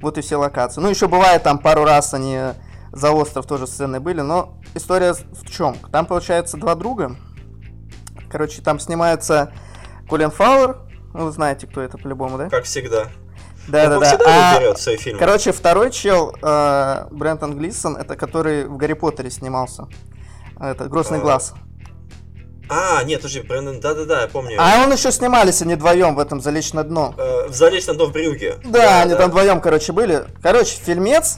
[0.00, 0.80] Вот и все локации.
[0.80, 2.38] Ну, еще бывает там пару раз они
[2.92, 5.76] за остров тоже сцены были, но история в чем?
[5.90, 7.16] Там, получается, два друга.
[8.30, 9.52] Короче, там снимается
[10.08, 10.78] Колин Фауэр.
[11.14, 12.48] Ну, вы знаете, кто это по-любому, да?
[12.48, 13.08] Как всегда.
[13.68, 14.18] Да, да, да.
[14.26, 15.20] А, свои фильмы.
[15.20, 19.86] короче, второй чел, э, Брентон Глисон, это который в Гарри Поттере снимался.
[20.58, 21.54] Это Грозный А, глаз.
[22.74, 24.56] А, нет, подожди, Брэндон, да-да-да, я помню.
[24.58, 27.14] А он еще снимались они вдвоем в этом залечь на дно.
[27.18, 28.56] Э, в «Залезть на дно в брюге».
[28.64, 30.24] Да, они там вдвоем, короче, были.
[30.42, 31.36] Короче, фильмец,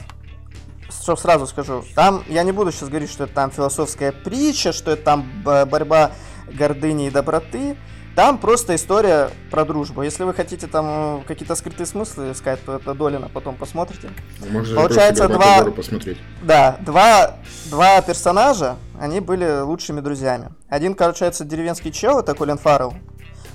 [0.89, 4.91] что сразу скажу, там, я не буду сейчас говорить, что это там философская притча, что
[4.91, 6.11] это там борьба
[6.47, 7.77] гордыни и доброты.
[8.15, 10.01] Там просто история про дружбу.
[10.01, 10.85] Если вы хотите там
[11.19, 14.09] э, какие-то скрытые смыслы искать, то это Долина потом посмотрите.
[14.49, 16.17] Можно Получается, два- посмотреть.
[16.41, 20.51] Да, два, два персонажа, они были лучшими друзьями.
[20.69, 22.93] Один, получается, деревенский чел, это Колин Фаррелл.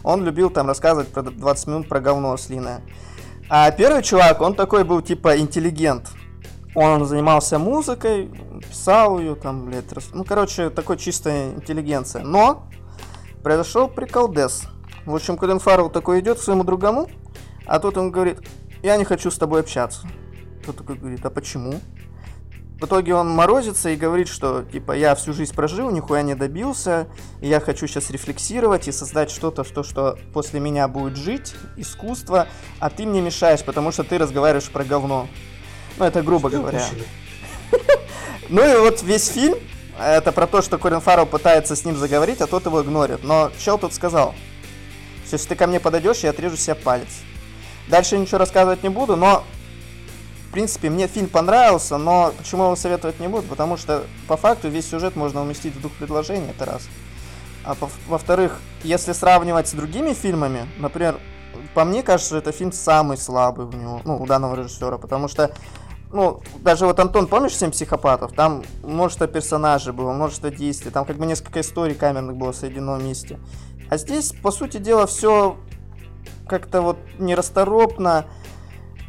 [0.03, 2.83] Он любил там рассказывать про 20 минут про говно слиное.
[3.49, 6.11] А первый чувак, он такой был типа интеллигент.
[6.75, 8.31] Он занимался музыкой,
[8.71, 12.23] писал ее там, блядь, рас- ну, короче, такой чистая интеллигенция.
[12.23, 12.67] Но
[13.43, 14.63] произошел приколдес.
[15.07, 17.09] В общем, Колин Фаррелл такой идет к своему другому,
[17.67, 18.39] а тот ему говорит,
[18.83, 20.07] я не хочу с тобой общаться.
[20.65, 21.81] Тот такой говорит, а почему?
[22.81, 27.09] В итоге он морозится и говорит, что типа я всю жизнь прожил, нихуя не добился,
[27.43, 32.49] и я хочу сейчас рефлексировать и создать что-то, что, что после меня будет жить, искусство,
[32.79, 35.29] а ты мне мешаешь, потому что ты разговариваешь про говно.
[35.99, 36.85] Ну, это грубо говоря.
[38.49, 39.59] Ну и вот весь фильм,
[40.01, 43.23] это про то, что Корин Фаррелл пытается с ним заговорить, а тот его игнорит.
[43.23, 44.35] Но чел тут сказал,
[45.27, 47.09] что если ты ко мне подойдешь, я отрежу себе палец.
[47.89, 49.45] Дальше ничего рассказывать не буду, но
[50.51, 53.47] в принципе, мне фильм понравился, но почему его советовать не буду?
[53.47, 56.89] Потому что, по факту, весь сюжет можно уместить в двух предложениях, это раз.
[57.63, 57.77] А
[58.09, 61.21] во-вторых, если сравнивать с другими фильмами, например,
[61.75, 65.29] по мне кажется, что это фильм самый слабый у него, ну, у данного режиссера, потому
[65.29, 65.53] что,
[66.13, 68.33] ну, даже вот Антон, помнишь «Семь психопатов»?
[68.33, 73.39] Там множество персонажей было, множество действий, там как бы несколько историй камерных было соединено вместе.
[73.89, 75.57] А здесь, по сути дела, все
[76.49, 78.27] как-то вот нерасторопно,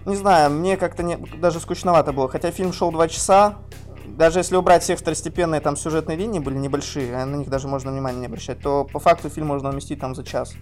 [0.06, 2.30] не знаю, мне как-то не, даже скучновато было.
[2.30, 3.60] Хотя фильм шел два часа.
[4.06, 7.92] Даже если убрать все второстепенные там сюжетные линии были небольшие, а на них даже можно
[7.92, 10.54] внимания не обращать, то по факту фильм можно уместить там за час.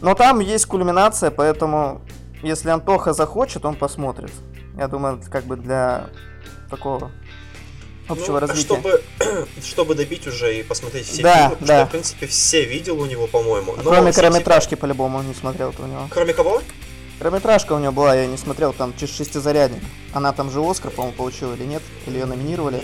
[0.00, 2.00] Но там есть кульминация, поэтому
[2.42, 4.32] если Антоха захочет, он посмотрит.
[4.76, 6.08] Я думаю, как бы для
[6.70, 7.10] такого
[8.08, 8.66] общего Ну, развития.
[8.74, 9.02] Чтобы,
[9.64, 11.78] чтобы добить уже и посмотреть все Да, фильмы, что да.
[11.80, 13.72] я, в принципе, все видел у него, по-моему.
[13.82, 16.02] Кроме все короткометражки, по-любому, не смотрел у него.
[16.04, 16.62] типа- Кроме кого?
[17.18, 19.82] Короткометражка у него была, я не смотрел, там чуть шестизарядник.
[20.12, 21.82] Она там же Оскар, по-моему, получила или нет?
[22.06, 22.82] Или ее номинировали?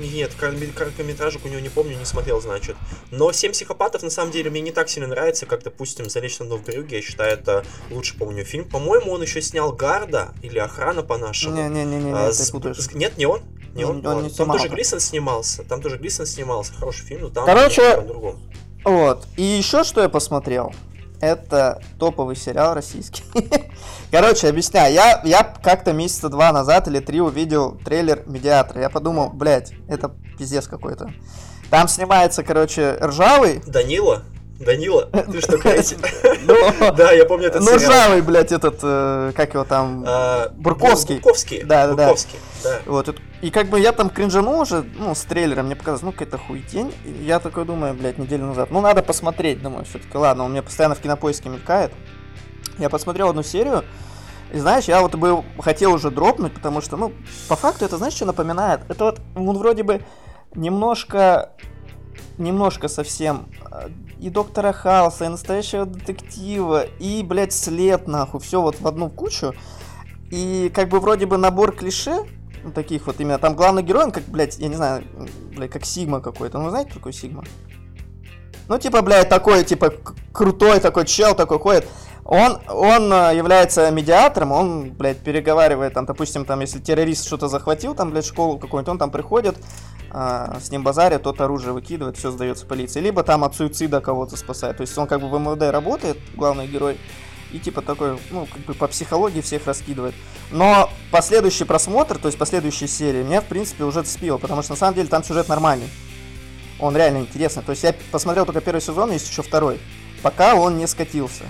[0.00, 2.76] Нет, коротко- короткометражек у него не помню, не смотрел, значит.
[3.10, 6.46] Но «Семь психопатов» на самом деле мне не так сильно нравится, как, допустим, «Залечь на
[6.46, 6.96] дно в брюге».
[6.96, 8.68] Я считаю, это лучше, помню, фильм.
[8.68, 11.56] По-моему, он еще снял «Гарда» или «Охрана» по-нашему.
[11.56, 12.52] Не-не-не, А, с-
[12.94, 13.42] Нет, не он?
[13.74, 13.96] Не Он- он?
[13.98, 14.20] он Ладно.
[14.22, 14.56] не Там снимал.
[14.58, 15.64] тоже Глисон снимался.
[15.64, 16.72] Там тоже Глисон снимался.
[16.74, 18.38] Хороший фильм, но там Короче, по-другому.
[18.84, 19.26] Вот.
[19.36, 20.72] И еще что я посмотрел,
[21.22, 23.22] это топовый сериал российский.
[24.10, 24.92] Короче, объясняю.
[24.92, 28.80] Я, я как-то месяца два назад или три увидел трейлер «Медиатора».
[28.80, 31.12] Я подумал, блядь, это пиздец какой-то.
[31.70, 33.62] Там снимается, короче, Ржавый.
[33.66, 34.24] Данила?
[34.64, 35.06] Данила?
[35.06, 35.96] Ты что, говорите?
[36.44, 36.56] Ну,
[36.96, 37.76] Да, я помню этот ну.
[37.76, 40.04] Ржавый, блядь, этот, э, как его там...
[40.06, 41.16] А, Бурковский.
[41.16, 41.62] Бурковский.
[41.62, 42.02] Да, да, да.
[42.06, 42.78] Бурковский, да.
[42.86, 46.38] Вот, и- как бы я там кринжанул уже, ну, с трейлером, мне показалось, ну, какая-то
[46.38, 46.92] хуетень.
[47.04, 50.62] И я такой думаю, блядь, неделю назад, ну, надо посмотреть, думаю, все-таки, ладно, он меня
[50.62, 51.92] постоянно в кинопоиске мелькает.
[52.78, 53.84] Я посмотрел одну серию,
[54.52, 57.12] и знаешь, я вот бы хотел уже дропнуть, потому что, ну,
[57.48, 58.80] по факту это, знаешь, что напоминает?
[58.88, 60.02] Это вот, он вроде бы
[60.54, 61.50] немножко,
[62.38, 63.88] немножко совсем э,
[64.20, 69.54] и Доктора Хауса, и Настоящего Детектива, и, блядь, След, нахуй, все вот в одну кучу.
[70.30, 72.24] И как бы вроде бы набор клише,
[72.64, 75.04] ну, таких вот именно, там главный герой, он как, блядь, я не знаю,
[75.54, 76.58] блядь, как Сигма какой-то.
[76.58, 77.44] Ну, вы знаете, такой Сигма?
[78.68, 79.92] Ну, типа, блядь, такой, типа,
[80.32, 81.88] крутой такой чел такой ходит.
[82.24, 87.96] Он, он э, является медиатором, он, блядь, переговаривает, там, допустим, там, если террорист что-то захватил,
[87.96, 89.56] там, блядь, школу какую-нибудь, он там приходит,
[90.12, 93.00] э, с ним базарит, тот оружие выкидывает, все сдается полиции.
[93.00, 94.76] Либо там от суицида кого-то спасает.
[94.76, 96.96] То есть он как бы в МВД работает, главный герой,
[97.50, 100.14] и типа такой, ну, как бы по психологии всех раскидывает.
[100.52, 104.76] Но последующий просмотр, то есть последующие серии, меня, в принципе, уже цепило, потому что на
[104.78, 105.88] самом деле там сюжет нормальный.
[106.78, 107.62] Он реально интересный.
[107.64, 109.80] То есть я посмотрел только первый сезон, есть еще второй.
[110.22, 111.44] Пока он не скатился.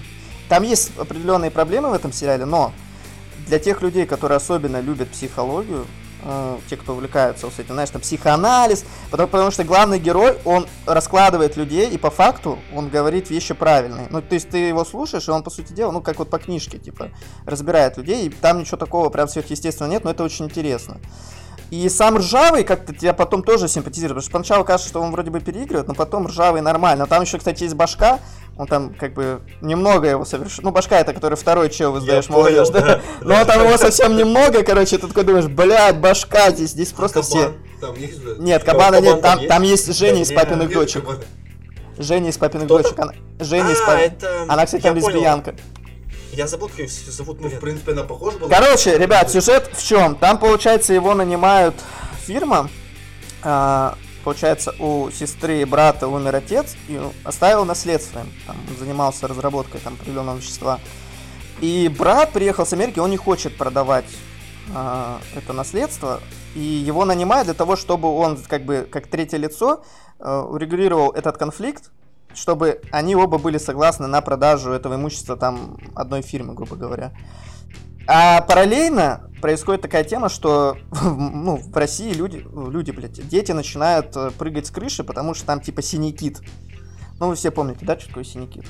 [0.52, 2.74] Там есть определенные проблемы в этом сериале, но
[3.46, 5.86] для тех людей, которые особенно любят психологию,
[6.24, 10.66] э, те, кто увлекаются вот этим, знаешь, там психоанализ, потому, потому что главный герой, он
[10.84, 14.08] раскладывает людей, и по факту он говорит вещи правильные.
[14.10, 16.38] Ну, то есть ты его слушаешь, и он, по сути дела, ну, как вот по
[16.38, 17.12] книжке, типа,
[17.46, 21.00] разбирает людей, и там ничего такого прям сверхъестественного нет, но это очень интересно.
[21.70, 25.30] И сам Ржавый как-то тебя потом тоже симпатизирует, потому что поначалу кажется, что он вроде
[25.30, 27.06] бы переигрывает, но потом Ржавый нормально.
[27.06, 28.20] Там еще, кстати, есть Башка,
[28.58, 30.64] он там как бы немного его совершил.
[30.64, 32.80] Ну, Башка это, который второй чел издаешь молодежь, да?
[32.80, 33.00] да?
[33.22, 37.22] Но там его совсем немного, короче, ты такой думаешь, блядь, Башка здесь, здесь просто А
[37.22, 37.54] все.
[37.80, 38.20] Там есть?
[38.38, 39.88] Нет, Кабана Кабан нет, там, там там есть?
[39.88, 41.04] есть Женя из Нет, папиных дочек.
[41.98, 42.98] Женя из папиных дочек.
[42.98, 43.12] Она...
[43.40, 44.12] Женя из А, папиных...
[44.12, 44.44] это...
[44.48, 45.42] Она, кстати, там понял.
[46.32, 47.40] Я забыл, как ее зовут.
[47.40, 48.48] Ну, в принципе, она похожа была.
[48.48, 50.16] Короче, ребят, сюжет в чем?
[50.16, 51.74] Там, получается, его нанимают
[52.24, 52.70] фирма.
[53.42, 58.20] а, получается, у сестры и брата умер отец и оставил наследство.
[58.20, 58.32] им.
[58.46, 60.80] Там, он занимался разработкой там, определенного вещества.
[61.60, 64.06] И брат приехал с Америки, он не хочет продавать
[64.74, 66.20] а, это наследство.
[66.54, 69.82] И его нанимают для того, чтобы он, как бы, как третье лицо,
[70.18, 71.90] э, урегулировал этот конфликт,
[72.34, 77.12] чтобы они оба были согласны на продажу этого имущества там одной фирмы, грубо говоря.
[78.06, 84.30] А параллельно происходит такая тема, что ну, в России люди, люди, блядь, дети начинают э,
[84.30, 86.40] прыгать с крыши, потому что там типа синий кит.
[87.20, 88.64] Ну, вы все помните, да, что такое синий кит?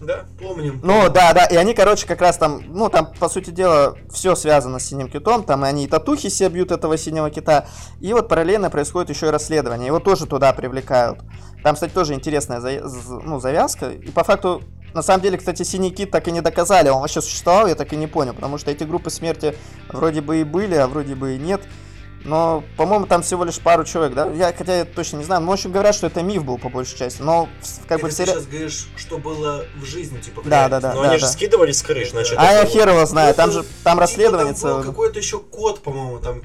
[0.00, 0.26] Да.
[0.38, 0.80] Помним.
[0.82, 4.34] Ну, да, да, и они, короче, как раз там, ну, там, по сути дела, все
[4.34, 7.66] связано с синим китом, там и они и татухи себе бьют этого синего кита,
[8.00, 11.20] и вот параллельно происходит еще и расследование, его тоже туда привлекают.
[11.66, 12.80] Там, кстати, тоже интересная за-
[13.24, 14.62] ну, завязка, и по факту,
[14.94, 17.92] на самом деле, кстати, синий кит так и не доказали, он вообще существовал, я так
[17.92, 19.52] и не понял, потому что эти группы смерти
[19.88, 21.60] вроде бы и были, а вроде бы и нет.
[22.24, 24.30] Но, по-моему, там всего лишь пару человек, да?
[24.30, 25.40] Я, хотя я точно не знаю.
[25.42, 27.20] Ну, в общем, говорят, что это миф был по большей части.
[27.20, 27.48] Но,
[27.88, 30.94] как бы, Это ты сери- сейчас говоришь, что было в жизни, типа, Да, да, да.
[30.94, 31.28] Но они же да.
[31.32, 32.34] скидывались с крыш, значит.
[32.38, 34.82] А я хер его знаю, там Это же, там Типа, расследование там целое.
[34.84, 36.42] какой-то еще кот, по-моему, там.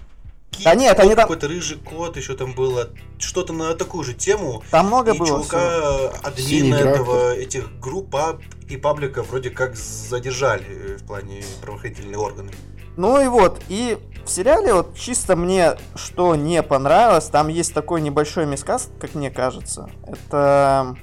[0.51, 2.89] Кит, Да нет, они там- Какой-то рыжий кот еще там было.
[3.17, 4.63] Что-то на такую же тему.
[4.71, 9.75] Там много и было чувака, Синий админа этого, этих групп паб и пабликов вроде как
[9.75, 12.51] задержали э, в плане правоохранительные органы.
[12.97, 18.01] Ну и вот, и в сериале вот чисто мне что не понравилось, там есть такой
[18.01, 19.89] небольшой мискас, как мне кажется.
[20.05, 20.95] Это...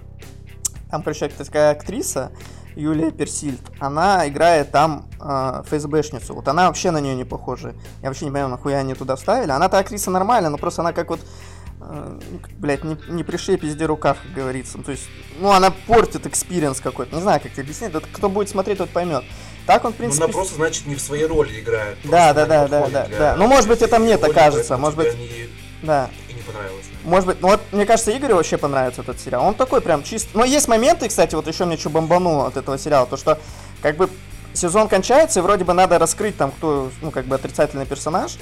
[0.90, 2.32] Там, короче, такая актриса,
[2.78, 6.34] Юлия Пересильд, она играет там э, ФСБшницу.
[6.34, 7.74] Вот она вообще на нее не похожа.
[8.02, 9.50] Я вообще не понимаю, нахуя они туда вставили.
[9.50, 11.18] Она-то актриса нормальная, но просто она как вот
[11.80, 14.78] э, ну, как, блядь, не, не пришей пизде рукав, как говорится.
[14.78, 15.08] Ну, То есть,
[15.40, 17.16] ну, она портит experience какой-то.
[17.16, 17.92] Не знаю, как это объяснить.
[17.92, 19.24] Вот кто будет смотреть, тот поймет.
[19.66, 20.24] Так он, в Ну, принципе...
[20.24, 21.98] она просто, значит, не в своей роли играет.
[22.04, 23.36] Да, да, да, не да, да, да.
[23.36, 25.48] Ну, может быть, это мне так кажется, может тебе быть- они
[25.82, 26.10] Да.
[26.30, 26.86] и не понравилось.
[27.08, 29.46] Может быть, ну вот, мне кажется, Игорю вообще понравится этот сериал.
[29.46, 30.28] Он такой прям чист.
[30.34, 33.38] Но есть моменты, кстати, вот еще мне что бомбануло от этого сериала, то что
[33.80, 34.10] как бы
[34.52, 38.36] сезон кончается, и вроде бы надо раскрыть там, кто, ну, как бы отрицательный персонаж,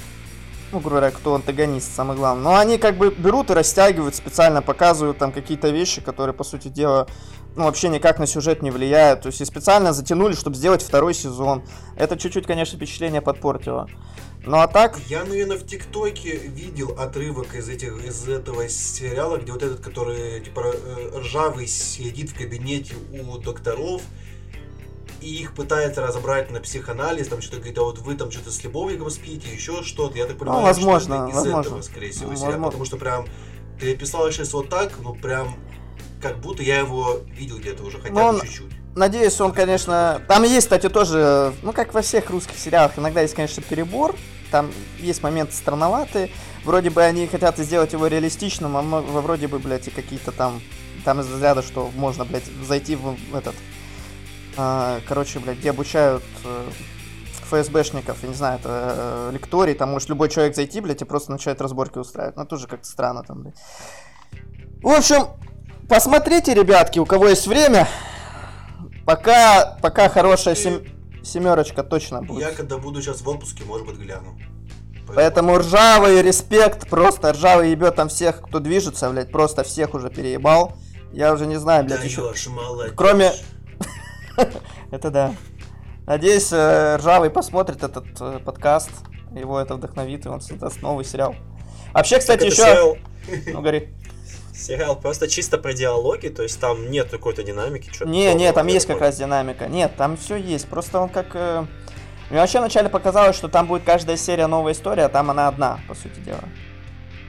[0.73, 2.43] ну, грубо говоря, кто антагонист, самое главное.
[2.43, 6.67] Но они как бы берут и растягивают, специально показывают там какие-то вещи, которые, по сути
[6.67, 7.07] дела,
[7.55, 9.21] ну, вообще никак на сюжет не влияют.
[9.21, 11.63] То есть и специально затянули, чтобы сделать второй сезон.
[11.95, 13.87] Это чуть-чуть, конечно, впечатление подпортило.
[14.45, 19.51] Ну, а так, Я, наверное, в ТикТоке видел отрывок из этих из этого сериала, где
[19.51, 24.01] вот этот, который типа э, ржавый сидит в кабинете у докторов
[25.19, 28.63] и их пытается разобрать на психоанализ, там что-то говорит, а вот вы там что-то с
[28.63, 30.17] любовником спите, еще что-то.
[30.17, 31.67] Я так понимаю, Ну, возможно, что это из возможно.
[31.69, 32.63] этого, скорее всего, Ну, возможно.
[32.67, 33.25] потому что прям
[33.81, 35.57] ты описал сейчас вот так, ну прям
[36.21, 38.71] как будто я его видел где-то уже хотя Ну, бы он- чуть-чуть.
[38.97, 40.23] Надеюсь, он, конечно...
[40.27, 44.15] Там есть, кстати, тоже, ну, как во всех русских сериалах, иногда есть, конечно, перебор.
[44.49, 46.31] Там есть моменты странноватые.
[46.63, 50.61] Вроде бы они хотят сделать его реалистичным, а вроде бы, блядь, и какие-то там...
[51.05, 53.53] Там из разряда, что можно, блядь, зайти в этот...
[54.57, 56.69] а, короче, блядь, где обучают э,
[57.49, 61.31] ФСБшников, я не знаю, это э, лекторий, там может любой человек зайти, блядь, и просто
[61.31, 62.35] начать разборки устраивать.
[62.35, 63.55] Ну, тоже как-то странно там, блядь.
[64.81, 65.27] В общем,
[65.87, 67.87] посмотрите, ребятки, у кого есть время.
[69.07, 70.83] Пока, пока хорошая сем-
[71.23, 72.41] семерочка точно будет.
[72.41, 74.37] Я когда буду сейчас в отпуске, может быть, гляну.
[75.07, 80.73] Поэтому ржавый респект, просто ржавый ебет там всех, кто движется, блядь, просто всех уже переебал.
[81.13, 82.21] Я уже не знаю, блядь, еще.
[82.21, 82.93] Даешь, молодец.
[82.97, 83.31] Кроме-
[84.91, 85.33] Это да.
[86.05, 88.89] Надеюсь, э, Ржавый посмотрит этот э, подкаст,
[89.33, 91.33] его это вдохновит, и он создаст новый сериал.
[91.93, 92.97] Вообще, кстати, еще...
[93.53, 93.93] Ну, говори.
[94.57, 97.89] Сериал просто чисто про диалоги, то есть там нет какой-то динамики.
[97.89, 99.67] чё-то Не, не, там есть как раз динамика.
[99.67, 100.67] Нет, там все есть.
[100.67, 101.27] Просто он как...
[101.35, 101.65] э,
[102.29, 105.79] Мне вообще вначале показалось, что там будет каждая серия новая история, а там она одна,
[105.87, 106.43] по сути дела.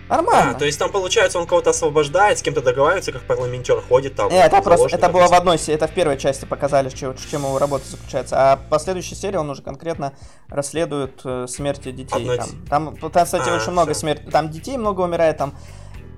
[0.09, 0.53] Нормально.
[0.53, 4.31] А, то есть там получается он кого-то освобождает, с кем-то договаривается, как парламентер ходит там.
[4.31, 7.43] Не, это просто, это было в одной серии, это в первой части показали, чем, чем
[7.43, 8.37] его работа заключается.
[8.53, 10.14] А в последующей серии он уже конкретно
[10.49, 12.16] расследует э, смерти детей.
[12.16, 14.01] Одной Там, там, там, кстати, А, очень много всё.
[14.01, 14.31] смерти.
[14.31, 15.55] Там детей много умирает, там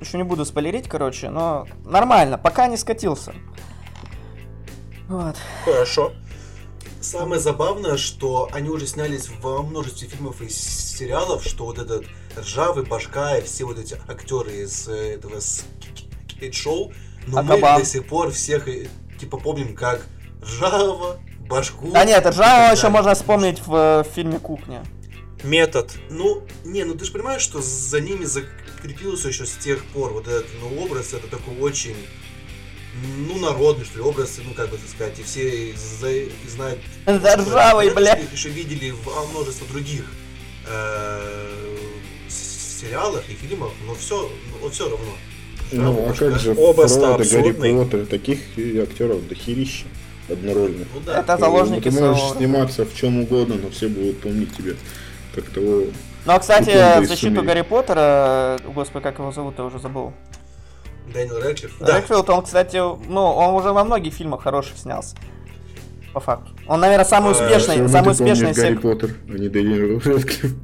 [0.01, 3.35] еще не буду спойлерить, короче, но нормально, пока не скатился.
[5.09, 5.37] Вот.
[5.65, 6.13] Хорошо.
[7.01, 12.05] Самое забавное, что они уже снялись во множестве фильмов и сериалов, что вот этот
[12.37, 15.41] ржавый башка и все вот эти актеры из э, этого
[16.53, 16.93] шоу,
[17.27, 17.81] но мы Акабан.
[17.81, 18.89] до сих пор всех э,
[19.19, 20.07] типа помним как
[20.43, 21.91] ржавого башку.
[21.91, 24.85] Да нет, так еще можно вспомнить в, э, фильме «Кухня».
[25.43, 25.93] Метод.
[26.11, 30.29] Ну, не, ну ты же понимаешь, что за ними закрепился еще с тех пор вот
[30.29, 31.97] этот ну, образ, это такой очень,
[33.27, 36.81] ну, народный, что ли, образ, ну, как бы так сказать, и все за- знают.
[37.07, 38.21] Да ржавый, Это бля.
[38.33, 40.05] Еще видели в а, множество других
[40.69, 41.77] э,
[42.29, 44.31] сериалах и фильмах, но все,
[44.61, 45.13] но все равно.
[45.73, 47.53] Ну, а как же Образ-то Фродо, Гарри.
[47.53, 48.41] Поттер, таких
[48.83, 49.87] актеров дохерища
[50.29, 50.89] однорольных.
[50.95, 51.21] Ну да.
[51.21, 54.75] Это заложники Ты своего можешь сниматься в чем угодно, но все будут помнить тебя
[55.35, 55.85] как того.
[56.27, 57.43] Ну, а, кстати, в защиту.
[57.43, 60.13] Гарри Поттера, господи, как его зовут, я уже забыл.
[61.13, 61.79] Дэниел Рэдклифф.
[61.81, 61.97] Да.
[61.97, 65.17] Рэдфилд, он, кстати, ну, он уже во многих фильмах хороших снялся.
[66.13, 66.51] По факту.
[66.67, 68.83] Он, наверное, самый А, успешный, равно самый успешный из Гарри всех.
[68.83, 70.55] Поттер, а не Дэниел Рэдклифф.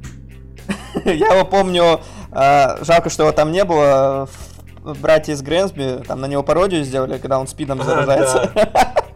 [1.05, 2.01] Я его помню,
[2.31, 4.29] э, жалко, что его там не было.
[4.95, 8.51] Братья из Грэнсби, там на него пародию сделали, когда он спидом А, заражается.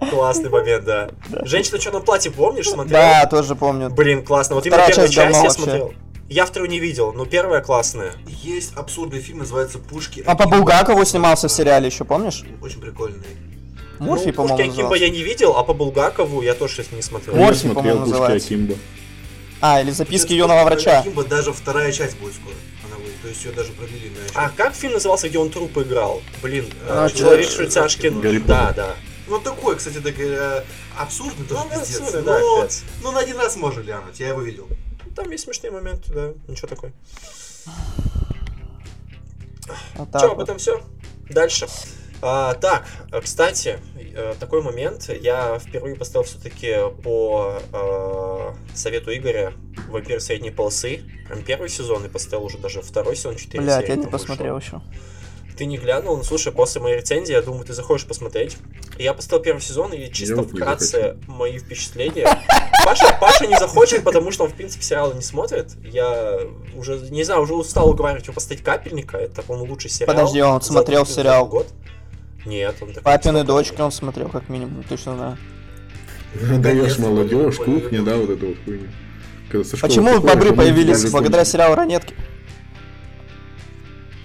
[0.10, 1.10] Классный момент, да.
[1.44, 2.94] Женщина в черном платье, помнишь, смотрел?
[3.00, 3.90] Да, тоже помню.
[3.90, 4.56] Блин, классно.
[4.56, 5.94] Вот именно первую часть я смотрел.
[6.30, 8.14] Я вторую не видел, но первая классная.
[8.26, 10.24] Есть абсурдный фильм, называется «Пушки».
[10.26, 10.58] А по Акимба».
[10.60, 12.44] Булгакову снимался в сериале еще, помнишь?
[12.62, 13.20] Очень прикольный.
[14.00, 17.02] Мурфи, ну, по-моему, Пушки Акимба я не видел, а по Булгакову я тоже сейчас не
[17.02, 17.36] смотрел.
[17.36, 18.48] Мор- Я Морфий, смотрел по-моему, «Пушки называется.
[18.48, 18.76] Акимба».
[19.60, 21.00] А, или записки юного «Пушки врача.
[21.02, 22.56] Акимба» даже вторая часть будет скоро.
[23.22, 24.32] То есть ее даже продлили на еще.
[24.34, 26.22] А как фильм назывался, где он труп играл?
[26.42, 27.48] Блин, А, э, Человек.
[28.22, 28.96] Гарри Да, да.
[29.28, 30.64] Ну такой, кстати, так, э,
[30.98, 32.00] абсурдный тоже Ну, пиздец.
[32.02, 32.84] абсурдный, да, но, капец.
[33.04, 34.68] но на один раз можно глянуть, я его видел.
[35.16, 36.34] Там есть смешные моменты, да.
[36.48, 36.94] Ничего такое.
[39.96, 40.32] Вот Че, вот.
[40.34, 40.82] об этом все?
[41.30, 41.68] Дальше.
[42.22, 42.86] А, так,
[43.24, 43.80] кстати,
[44.16, 45.10] э, такой момент.
[45.10, 49.54] Я впервые поставил все-таки по э, совету Игоря
[49.90, 51.02] «Вампир средней полосы».
[51.28, 53.90] Прям первый сезон и поставил уже даже второй сезон, 4 Блять, серии.
[53.90, 54.82] я не посмотрел еще.
[55.58, 56.18] Ты не глянул?
[56.18, 58.58] Ну, слушай, после моей рецензии, я думаю, ты захочешь посмотреть.
[58.98, 62.28] Я поставил первый сезон, и чисто не вкратце мои впечатления.
[62.84, 65.72] Паша, Паша не захочет, потому что он, в принципе, сериалы не смотрит.
[65.84, 66.40] Я
[66.76, 69.18] уже, не знаю, уже устал уговаривать его поставить «Капельника».
[69.18, 70.16] Это, по-моему, лучший сериал.
[70.16, 71.48] Подожди, он смотрел 2020 сериал?
[71.48, 71.68] Год.
[72.46, 73.04] Нет, он такой...
[73.04, 75.38] Папины дочки он смотрел, как минимум, точно знаю.
[76.60, 78.90] Даешь молодежь, кухня, да, вот это вот школы
[79.82, 82.16] Почему бобры появились благодаря сериалу Ранетки?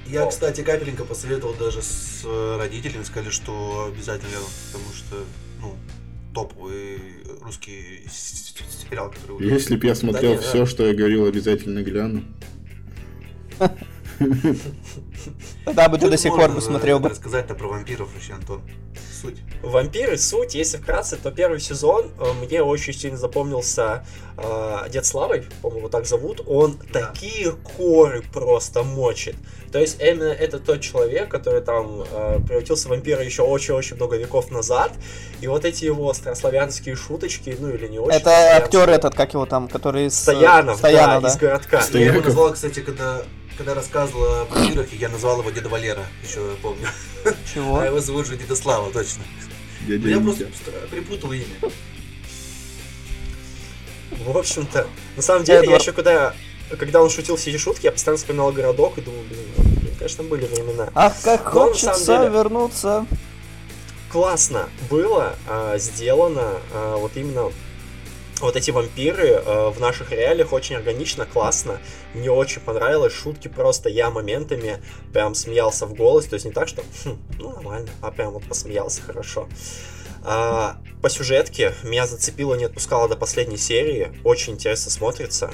[0.06, 4.38] Я, кстати, капеленько посоветовал даже с э, родителями, сказали, что обязательно
[4.70, 5.16] потому что,
[5.60, 5.74] ну,
[6.32, 7.00] топовый
[7.40, 9.32] русский сериал, который...
[9.32, 10.42] уже- Если б я смотрел да.
[10.42, 12.22] все, что я говорил, обязательно гляну.
[15.64, 17.08] Тогда бы ты до сих пор бы смотрел бы.
[17.10, 18.62] Рассказать-то про вампиров вообще, Антон.
[19.20, 19.38] Суть.
[19.62, 24.04] Вампиры, суть, если вкратце, то первый сезон э, мне очень сильно запомнился
[24.36, 26.42] э, Дед Славой, по-моему, его так зовут.
[26.46, 27.06] Он Да.
[27.06, 29.36] такие коры просто мочит.
[29.72, 34.16] То есть именно это тот человек, который там э, превратился в вампира еще очень-очень много
[34.16, 34.92] веков назад.
[35.40, 38.16] И вот эти его старославянские шуточки, ну или не очень.
[38.18, 40.12] Это актер этот, как его там, который из...
[40.14, 41.34] э, Стоянов, Стоянов, да, да.
[41.34, 41.80] из городка.
[41.80, 43.22] Сто- Я его назвал, кстати, когда,
[43.56, 46.86] когда рассказывал о вампирах, я назвал его Деда Валера, еще я помню.
[47.52, 47.78] Чего?
[47.78, 49.22] А его зовут же Дедослава, точно.
[49.86, 50.44] Дядя Я Витя.
[50.44, 51.44] просто припутал имя.
[54.24, 54.86] В общем-то,
[55.16, 55.82] на самом деле, я Эдвард.
[55.82, 56.34] еще когда,
[56.78, 60.24] когда он шутил все эти шутки, я постоянно вспоминал городок и думал, блин, ну, конечно,
[60.24, 60.88] были времена.
[60.94, 63.06] Ах, как Но хочется деле- вернуться.
[64.10, 67.52] классно было а, сделано а, вот именно
[68.40, 71.80] вот эти вампиры а, в наших реалиях очень органично, классно.
[72.14, 73.12] Мне очень понравилось.
[73.12, 74.82] Шутки просто я моментами
[75.12, 76.26] прям смеялся в голос.
[76.26, 79.48] То есть не так, что «Хм, ну нормально, а прям вот посмеялся хорошо.
[80.22, 84.12] А, по сюжетке меня зацепило, не отпускало до последней серии.
[84.24, 85.50] Очень интересно смотрится.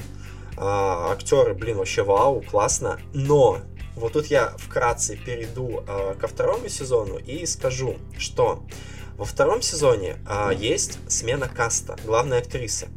[0.57, 2.99] А, актеры, блин, вообще вау, классно.
[3.13, 3.61] Но
[3.95, 8.63] Вот тут я вкратце перейду э, ко второму сезону и скажу, что
[9.17, 12.87] во втором сезоне э, есть смена каста главной актрисы.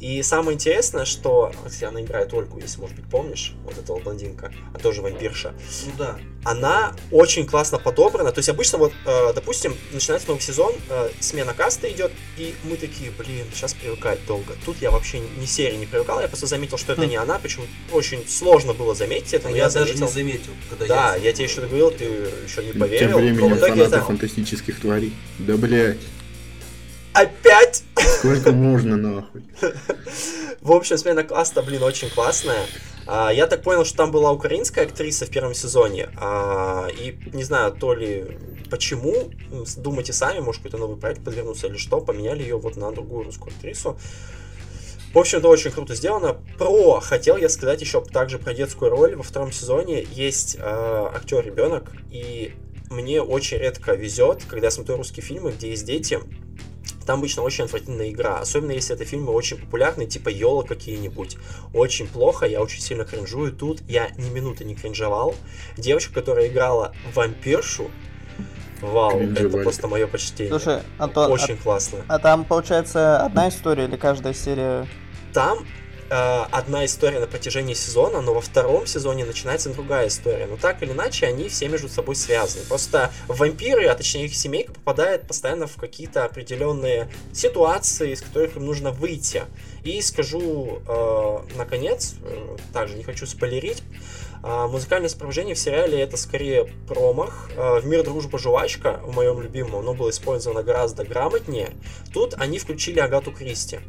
[0.00, 1.52] И самое интересное, что...
[1.64, 5.52] Кстати, она играет Ольгу, если, может быть, помнишь, вот эта вот блондинка, а тоже вампирша.
[5.86, 6.18] Ну да.
[6.42, 8.32] Она очень классно подобрана.
[8.32, 12.76] То есть обычно вот, э, допустим, начинается новый сезон, э, смена каста идет, и мы
[12.76, 14.54] такие, блин, сейчас привыкать долго.
[14.64, 17.08] Тут я вообще ни серии не привыкал, я просто заметил, что это Хм.
[17.10, 20.06] не она, причем очень сложно было заметить это, А но я, я, даже заметил.
[20.06, 21.22] не заметил, когда Да, я...
[21.24, 23.10] я тебе еще говорил, ты еще не Тем поверил.
[23.10, 25.12] но временем в итоге фанаты это фантастических тварей.
[25.38, 25.98] Да блять,
[27.12, 27.84] опять
[28.20, 29.42] сколько можно нахуй.
[30.60, 32.66] В общем, смена каста, блин, очень классная.
[33.06, 36.10] А, я так понял, что там была украинская актриса в первом сезоне.
[36.16, 38.38] а, и не знаю, то ли
[38.70, 39.30] почему,
[39.78, 43.52] думайте сами, может какой-то новый проект подвернулся или что, поменяли ее вот на другую русскую
[43.52, 43.98] актрису.
[45.12, 46.36] В общем, это очень круто сделано.
[46.56, 49.16] Про, хотел я сказать еще также про детскую роль.
[49.16, 52.54] Во втором сезоне есть актер ребенок, и
[52.90, 56.20] мне очень редко везет, когда я смотрю русские фильмы, где есть дети,
[57.06, 61.36] там обычно очень отвратительная игра, особенно если это фильмы очень популярные, типа Йола какие-нибудь.
[61.74, 63.52] Очень плохо, я очень сильно кринжую.
[63.52, 65.34] Тут я ни минуты не кринжевал.
[65.76, 67.90] Девочка, которая играла вампиршу,
[68.80, 69.62] вау, это Кринжевали.
[69.62, 70.50] просто мое почтение.
[70.58, 72.00] Слушай, Антон, очень классно.
[72.08, 74.86] а, а там, получается, одна история или каждая серия?
[75.32, 75.66] Там
[76.10, 80.46] одна история на протяжении сезона, но во втором сезоне начинается другая история.
[80.46, 82.64] Но так или иначе, они все между собой связаны.
[82.64, 88.66] Просто вампиры, а точнее их семейка, попадает постоянно в какие-то определенные ситуации, из которых им
[88.66, 89.44] нужно выйти.
[89.84, 93.82] И скажу, э, наконец, э, также не хочу спойлерить,
[94.42, 97.50] а, Музыкальное сопровождение в сериале это скорее промах.
[97.56, 101.70] А, В мир дружба жвачка, в моем любимом, оно было использовано гораздо грамотнее.
[102.12, 103.80] Тут они включили Агату Кристи.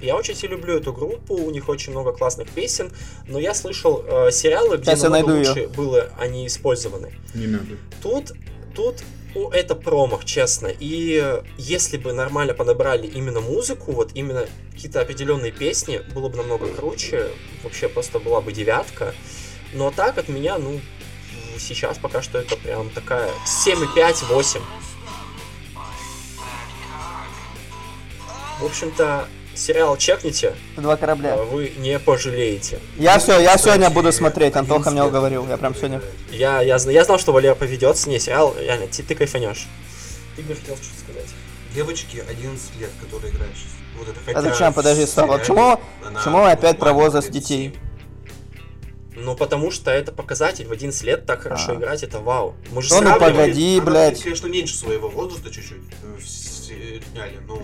[0.00, 2.90] Я очень сильно люблю эту группу, у них очень много классных песен,
[3.28, 7.12] но я слышал э, сериалы, где Сейчас намного лучше было они использованы.
[7.34, 7.76] Не надо.
[8.02, 8.32] Тут,
[8.74, 9.02] тут
[9.34, 10.68] о, это промах, честно.
[10.68, 16.66] И если бы нормально подобрали именно музыку, вот именно какие-то определенные песни, было бы намного
[16.68, 17.28] круче.
[17.62, 19.14] Вообще просто была бы девятка.
[19.72, 20.80] Но так от меня, ну,
[21.58, 23.30] сейчас пока что это прям такая
[23.66, 24.60] 7,5, 8.
[28.60, 29.28] В общем-то,
[29.60, 31.36] сериал чекните, Два а корабля.
[31.36, 32.80] вы не пожалеете.
[32.96, 36.00] Я все, я Кстати, сегодня буду смотреть, Антоха 11 мне лет уговорил, я прям сегодня...
[36.32, 38.08] Я, я, зна- я знал, что Валера поведется.
[38.08, 39.66] Не, сериал, реально, ты, ты кайфанешь.
[40.36, 41.28] Игорь хотел что-то сказать.
[41.74, 43.70] Девочки 11 лет, которые играют сейчас.
[43.98, 47.74] Вот это А хотя зачем, в подожди, Слава, почему, она почему опять про возраст детей?
[49.14, 50.66] Ну, потому что это показатель.
[50.66, 51.74] В 11 лет так хорошо А.
[51.74, 52.54] играть, это вау.
[52.72, 53.76] Мы же Ну, ну, погоди.
[53.76, 54.22] Она, блядь.
[54.22, 57.60] конечно, меньше своего возраста чуть-чуть э, в сериале, но э,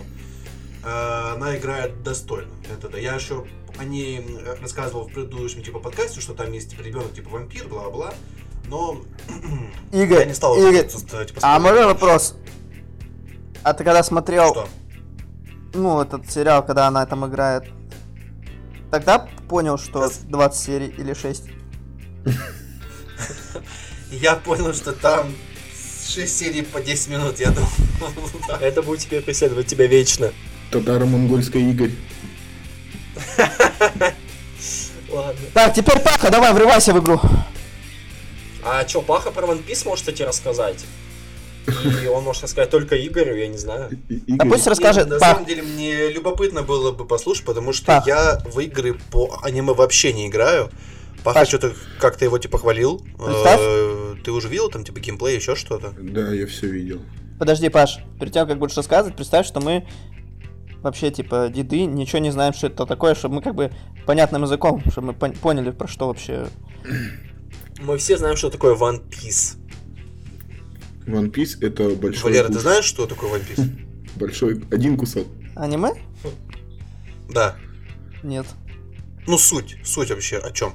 [0.86, 2.50] она играет достойно.
[2.70, 2.98] Это да.
[2.98, 3.44] Я еще
[3.78, 7.66] о ней э, рассказывал в предыдущем типа подкасте, что там есть типа, ребенок типа вампир,
[7.68, 8.14] бла-бла.
[8.68, 9.00] Но
[9.92, 12.36] Игорь, я не стал Игорь, типа, а можно вопрос?
[13.62, 14.68] А ты когда смотрел, Что?
[15.74, 17.64] ну, этот сериал, когда она там играет,
[18.90, 20.20] тогда понял, что Сейчас.
[20.24, 21.44] 20 серий или 6?
[24.10, 25.32] Я понял, что там
[26.08, 27.68] 6 серий по 10 минут, я думал.
[28.60, 30.32] Это будет теперь преследовать тебя вечно.
[30.70, 31.90] Татаро-монгольский Игорь.
[35.10, 35.40] Ладно.
[35.54, 37.20] Так, теперь Паха, давай, врывайся в игру.
[38.64, 40.84] А чё, Паха про One Piece может тебе рассказать?
[42.02, 43.90] И он может рассказать только Игорю, я не знаю.
[44.08, 44.50] И- и- А Игорь.
[44.50, 48.06] пусть расскажет, Не, на Пах, самом деле мне любопытно было бы послушать, потому что Пах.
[48.06, 50.70] я в игры по аниме вообще не играю.
[51.24, 51.48] Паха Паш.
[51.48, 52.98] что-то как-то его типа хвалил.
[53.18, 53.60] Представь.
[53.60, 55.92] Э, Ты уже видел там типа геймплей, еще что-то?
[55.98, 57.00] Да, я все видел.
[57.38, 59.86] подожди, Паш, перед тем, как будешь рассказывать, представь, что мы
[60.86, 63.70] вообще, типа, деды, ничего не знаем, что это такое, чтобы мы как бы
[64.06, 66.48] понятным языком, чтобы мы пон- поняли, про что вообще.
[67.80, 69.56] Мы все знаем, что такое One Piece.
[71.06, 73.68] One Piece это большой Валера, ты кус- знаешь, что такое One Piece?
[74.16, 75.26] Большой, один кусок.
[75.54, 75.90] Аниме?
[77.28, 77.56] Да.
[78.22, 78.46] Нет.
[79.26, 80.72] Ну суть, суть вообще о чем?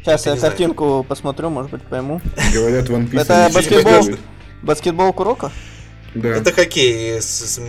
[0.00, 0.52] Сейчас Ты я знаешь.
[0.52, 2.20] картинку посмотрю, может быть, пойму.
[2.52, 3.20] Говорят, One Piece...
[3.20, 4.16] Это баскетбол?
[4.62, 5.50] Баскетбол Куроко?
[6.14, 6.28] Да.
[6.28, 7.66] Это хоккей с, с- м,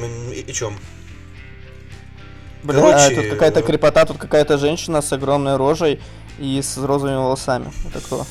[2.66, 6.02] Короче, тут какая-то э, крепота, тут какая-то женщина с огромной рожей
[6.40, 7.72] и с розовыми волосами.
[7.88, 8.26] Это кто?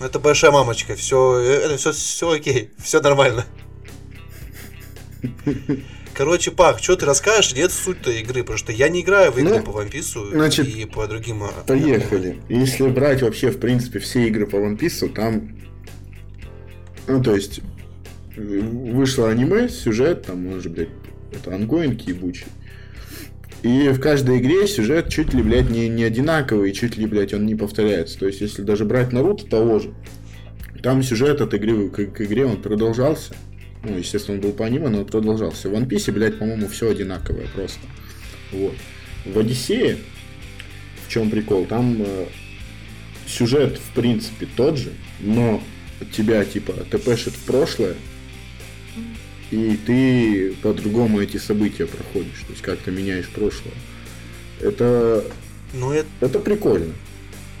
[0.00, 3.44] Это большая мамочка, все, это все, все окей, все нормально.
[6.14, 7.54] Короче, Пах, что ты расскажешь?
[7.54, 10.68] Нет суть-то игры, потому что я не играю в игры Ну, по One Piece значит,
[10.68, 11.42] и по другим.
[11.42, 12.40] а, Поехали.
[12.48, 15.56] Если брать вообще, в принципе, все игры по One Piece, там...
[17.06, 17.60] Ну, то есть,
[18.36, 20.90] э, вышло аниме, сюжет, там, может быть,
[21.32, 22.46] это ongoing ебучий.
[23.62, 27.44] И в каждой игре сюжет чуть ли, блядь, не, не одинаковый, чуть ли, блядь, он
[27.44, 28.18] не повторяется.
[28.18, 29.92] То есть, если даже брать Наруто того же,
[30.82, 33.34] там сюжет от игры к, к игре он продолжался.
[33.84, 35.68] Ну, естественно, он был по аниме, но он продолжался.
[35.68, 37.80] В One Piece, блядь, по-моему, все одинаковое просто.
[38.52, 38.74] Вот.
[39.26, 39.98] В Одиссее,
[41.06, 42.26] в чем прикол, там э,
[43.26, 44.90] сюжет, в принципе, тот же,
[45.20, 45.62] но
[46.12, 47.94] тебя, типа, тпшит в прошлое,
[49.50, 53.74] и ты по-другому эти события проходишь, то есть как-то меняешь прошлое.
[54.60, 55.24] Это,
[55.72, 56.92] Ну, это, это прикольно.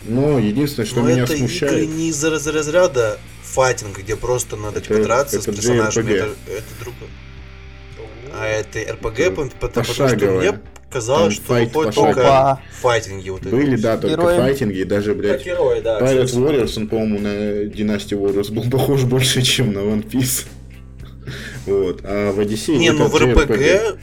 [0.06, 1.88] Но единственное, что но меня это игры смущает...
[1.88, 6.10] не из разряда файтинга, где просто надо типа Это- драться с это персонажами.
[6.10, 6.16] JRPG.
[6.16, 6.94] Это, это друг...
[8.32, 10.60] А это РПГ, Это потому, потому что мне
[10.90, 12.62] казалось, что файт выходит только Опа.
[12.80, 13.50] файтинги вот эти.
[13.50, 14.36] Были, да, только Герои.
[14.38, 16.00] файтинги, и даже, блядь, герой, да.
[16.00, 16.24] Pirate.
[16.26, 17.28] Warriors, он, по-моему, на
[17.64, 20.46] Dynasty Warriors был похож больше, чем на One Piece.
[21.66, 22.00] Вот.
[22.04, 23.16] А в Одиссее Не, ну в.
[23.16, 23.98] РПГ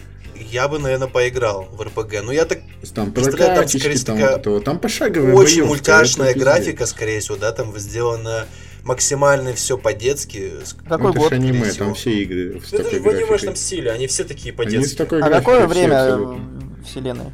[0.51, 2.22] я бы, наверное, поиграл в РПГ.
[2.24, 2.60] Ну я так
[2.93, 4.62] Там Представляю, там, скорее там, вот этого.
[4.62, 8.45] там пошаговая очень боёвка, мультяшная графика, скорее всего, да, там сделано
[8.84, 10.53] максимально все по-детски.
[10.64, 11.34] С- Какой Ну, это год?
[11.34, 15.01] аниме, там все игры с Это такой в анимешном стиле, они все такие по-детски.
[15.01, 16.36] А какое время абсолютно.
[16.82, 17.26] в вселенной?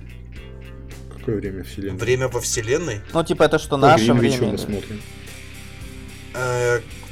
[1.20, 1.98] Какое время вселенной?
[2.00, 3.02] Время во вселенной.
[3.14, 4.52] Ну, типа, это что, наше Гринвичу время?
[4.54, 5.02] мы смотрим.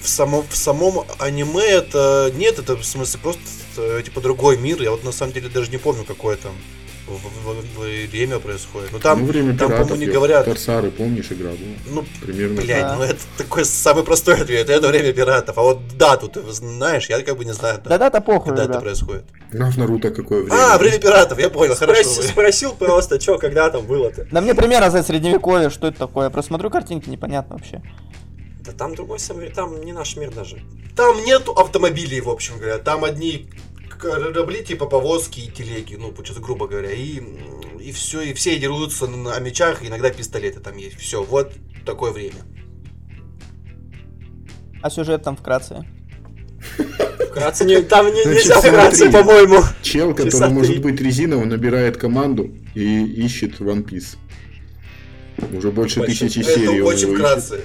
[0.01, 3.41] Э, В самом, в самом аниме это нет, это в смысле просто
[3.77, 4.81] э, типа другой мир.
[4.81, 6.51] Я вот на самом деле даже не помню, какое там
[7.07, 8.89] в- в- в- время происходит.
[8.93, 10.45] Ну там, ну, время там пиратов, по-моему, не говорят.
[10.45, 11.59] Корсары, помнишь, игра была?
[11.87, 12.61] Ну, Примерно.
[12.61, 12.95] блядь, Да.
[12.95, 14.69] ну это такой самый простой ответ.
[14.69, 15.57] Это время пиратов.
[15.57, 18.71] А вот дату ты знаешь, я как бы не знаю, Да да-то похуй, когда это
[18.71, 18.83] ребят.
[18.83, 19.25] происходит.
[19.51, 20.73] Ну, в Наруто какое время?
[20.73, 22.01] А, время пиратов, я понял, хорошо.
[22.01, 24.25] Спроси- спросил просто, что, когда там было-то.
[24.31, 26.25] Да мне примерно за средневековье, что это такое?
[26.25, 27.81] Я просто смотрю картинки, непонятно вообще.
[28.61, 30.61] Да там другой самый, там не наш мир даже.
[30.95, 32.77] Там нету автомобилей, в общем говоря.
[32.77, 33.49] Там одни
[33.99, 36.91] корабли типа повозки и телеги, ну, получается, грубо говоря.
[36.91, 37.21] И,
[37.79, 40.97] и все, и все дерутся на мечах, иногда пистолеты там есть.
[40.97, 41.53] Все, вот
[41.85, 42.41] такое время.
[44.81, 45.85] А сюжет там вкратце.
[47.29, 49.63] Вкратце, не, там не, Значит, нельзя вкратце, по-моему.
[49.81, 50.83] Чел, который Часа может три.
[50.83, 54.17] быть резиновым, набирает команду и ищет One Piece.
[55.51, 57.61] Уже больше тысячи Это серий он очень его ищет.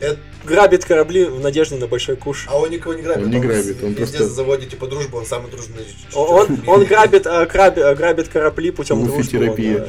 [0.00, 2.46] Это- Грабит корабли в надежде на большой куш.
[2.48, 3.24] а он никого не грабит.
[3.24, 5.84] Он не грабит, он везде просто- заводит типа дружбу, он самый дружный.
[6.14, 9.16] Он, он грабит, а, краби- а, грабит корабли путем дружбы.
[9.18, 9.88] Луфи-терапия.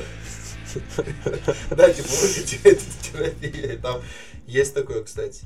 [0.96, 2.08] он, э, Да, типа,
[3.02, 3.78] терапия.
[3.78, 4.02] Там
[4.48, 5.42] есть такое, кстати.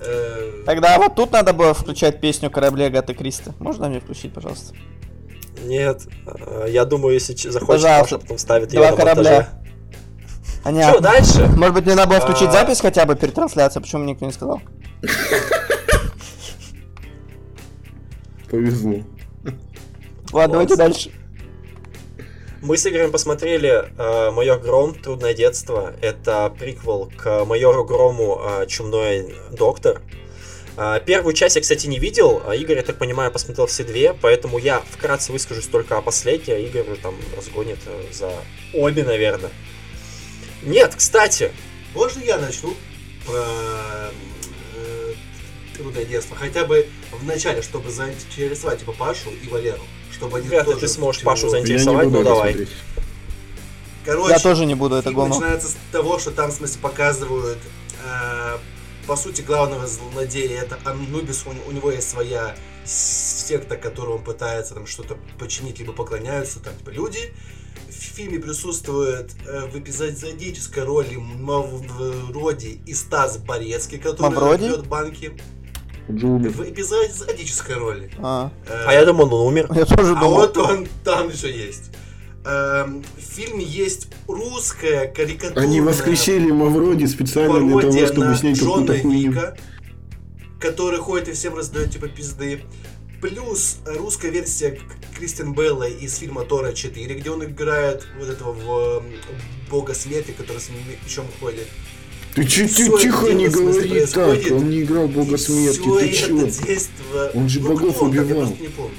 [0.00, 3.50] Э, Тогда вот тут надо было включать песню корабля Агаты Кристи.
[3.58, 4.74] Можно мне включить, пожалуйста?
[5.64, 6.02] Нет,
[6.68, 8.02] я думаю, если Пожалуйста.
[8.02, 9.48] Паша потом ставит ее Два на корабля.
[10.60, 11.00] Что, Понятно.
[11.00, 11.46] дальше?
[11.56, 12.52] Может быть, мне надо было включить А.
[12.52, 14.60] запись хотя бы перед трансляцией, почему мне никто не сказал?
[18.50, 19.02] Повезло.
[20.32, 21.10] Ладно, давайте дальше.
[22.62, 24.94] Мы с Игорем посмотрели э, «Майор Гром.
[24.94, 25.94] Трудное детство».
[26.02, 28.38] Это приквел к «Майору Грому.
[28.44, 30.02] э, Чумной доктор».
[30.76, 34.12] Э, Первую часть я, кстати, не видел, а Игорь, я так понимаю, посмотрел все две,
[34.12, 38.30] поэтому я вкратце выскажусь только о последней, а Игорь уже там разгонит э, за
[38.74, 39.50] обе, наверное.
[40.62, 41.52] Нет, кстати,
[41.94, 42.74] Можно я начну
[43.26, 44.10] про
[44.76, 45.14] э,
[45.76, 46.36] трудное детство?
[46.36, 49.82] Хотя бы в начале, чтобы заинтересовать типа Пашу и Валеру.
[50.12, 51.54] Чтобы они Вряд тоже ты сможешь Пашу вот.
[51.54, 52.04] Я не Интересовать?
[52.06, 52.50] буду Ну, давай.
[52.52, 52.68] смотреть.
[54.04, 55.34] Короче, Я тоже не буду это говно.
[55.34, 57.58] начинается с того, что там, в смысле, показывают,
[58.04, 58.58] э,
[59.06, 60.62] по сути, главного злодея.
[60.62, 65.92] Это Анубис, у, у него есть своя секта, которую он пытается там что-то починить, либо
[65.92, 67.32] поклоняются, там, типа, люди.
[67.90, 74.62] В фильме присутствует э, в эпизодической роли Мавроди и Стас Борецкий, который Мавроди?
[74.64, 75.32] ведет банки.
[76.08, 76.50] Умер.
[76.50, 78.10] В эпизодической роли.
[78.18, 79.68] А, Э, а я думал, он умер.
[79.74, 80.34] я тоже а думал.
[80.36, 81.90] вот он там еще есть.
[82.44, 85.60] Эм, в фильме есть русская карикатура.
[85.60, 89.30] Они воскресили Мавроди специально для того, чтобы снять Джона какую-то хуйню.
[89.32, 89.56] Вика,
[90.58, 92.62] который ходит и всем раздает типа пизды.
[93.20, 98.52] Плюс русская версия К- Кристиан Белла из фильма Тора 4, где он играет вот этого
[98.52, 99.12] в, м,
[99.70, 100.68] бога смерти, который с
[101.04, 101.66] мечом ходит.
[102.34, 107.30] Ты че, ты тихо дело, не говори так, он не играл бога смерти, ты действо-
[107.34, 108.46] Он же Ну, богов он убивал.
[108.46, 108.94] просто не помню.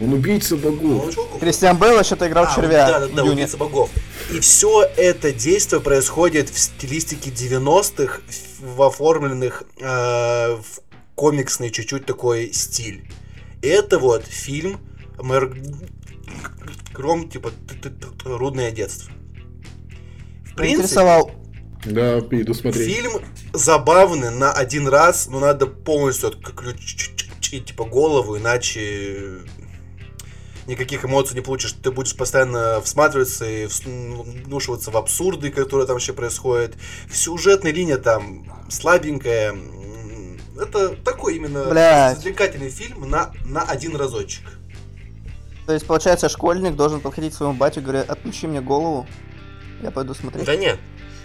[0.00, 1.04] Он убийца богов.
[1.06, 1.40] он чуваков.
[1.40, 3.32] Кристиан Бейл что-то играл А, червя Да, да, да, Дюне.
[3.32, 3.90] убийца богов.
[4.32, 8.20] И все это действие происходит в стилистике 90-х,
[8.60, 10.80] в оформленных э, в
[11.14, 13.02] комиксный чуть-чуть такой стиль.
[13.62, 14.80] Это вот фильм
[15.20, 15.54] Мэр
[16.92, 19.12] Гром, типа т- т- т- Рудное детство.
[20.44, 20.88] В принципе.
[21.84, 22.86] Да, иду смотреть.
[22.86, 23.12] фильм
[23.52, 29.38] забавный на один раз, но надо полностью отключить типа голову, иначе
[30.66, 33.66] никаких эмоций не получишь, ты будешь постоянно всматриваться и
[34.44, 36.76] внушиваться в абсурды, которые там вообще происходят.
[37.10, 39.56] Сюжетная линия там слабенькая.
[40.60, 42.16] Это такой именно Блядь.
[42.16, 44.44] развлекательный фильм на, на один разочек.
[45.66, 49.06] То есть, получается, школьник должен подходить к своему батю и говорить, отключи мне голову,
[49.82, 50.46] я пойду смотреть.
[50.46, 50.78] Да нет.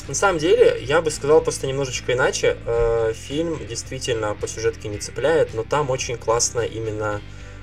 [0.08, 2.58] На самом деле, я бы сказал просто немножечко иначе.
[2.66, 7.22] Э, фильм действительно по сюжетке не цепляет, но там очень классная именно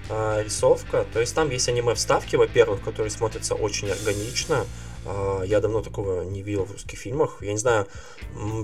[0.08, 1.04] э, рисовка.
[1.12, 4.64] То есть там есть аниме-вставки, во-первых, которые смотрятся очень органично.
[5.06, 7.38] Э, я давно такого не видел в русских фильмах.
[7.42, 7.86] Я не знаю,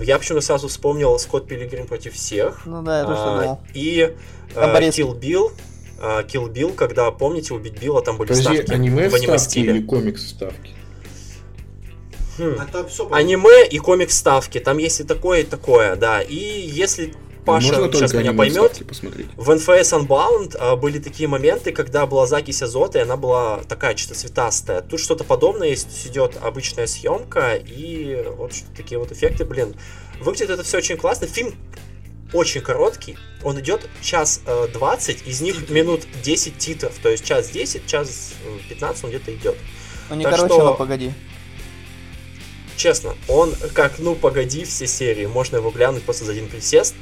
[0.01, 2.65] я почему-то сразу вспомнил Скотт Пилигрим против всех.
[2.65, 3.59] Ну да, я тоже А, думал.
[3.73, 4.13] И
[4.55, 4.59] э,
[5.19, 5.51] Bill.
[5.99, 9.59] э, Kill Bill, когда, помните, убить Билла, там были Подожди, вставки аниме в аниме вставки
[9.59, 9.81] или стиле.
[9.83, 10.71] комикс вставки?
[12.37, 12.55] Хм.
[12.59, 14.59] А там все Аниме и комикс ставки.
[14.59, 16.21] Там есть и такое, и такое, да.
[16.21, 17.13] И если
[17.47, 18.81] Паша Можно сейчас только меня поймет,
[19.37, 23.95] в NFS Unbound а, были такие моменты, когда была закись азота, и она была такая
[23.95, 24.81] чисто цветастая.
[24.81, 29.75] Тут что-то подобное есть, идет обычная съемка, и вот такие вот эффекты, блин.
[30.19, 31.27] Выглядит это все очень классно.
[31.27, 31.55] Фильм
[32.33, 37.49] очень короткий, он идет час э, 20, из них минут 10 титров, то есть час
[37.49, 39.55] 10, час э, 15 он где-то идет.
[40.09, 41.13] Ну не так короче, что- но погоди.
[42.75, 46.93] Честно, он как ну погоди все серии, можно его глянуть просто за один присест.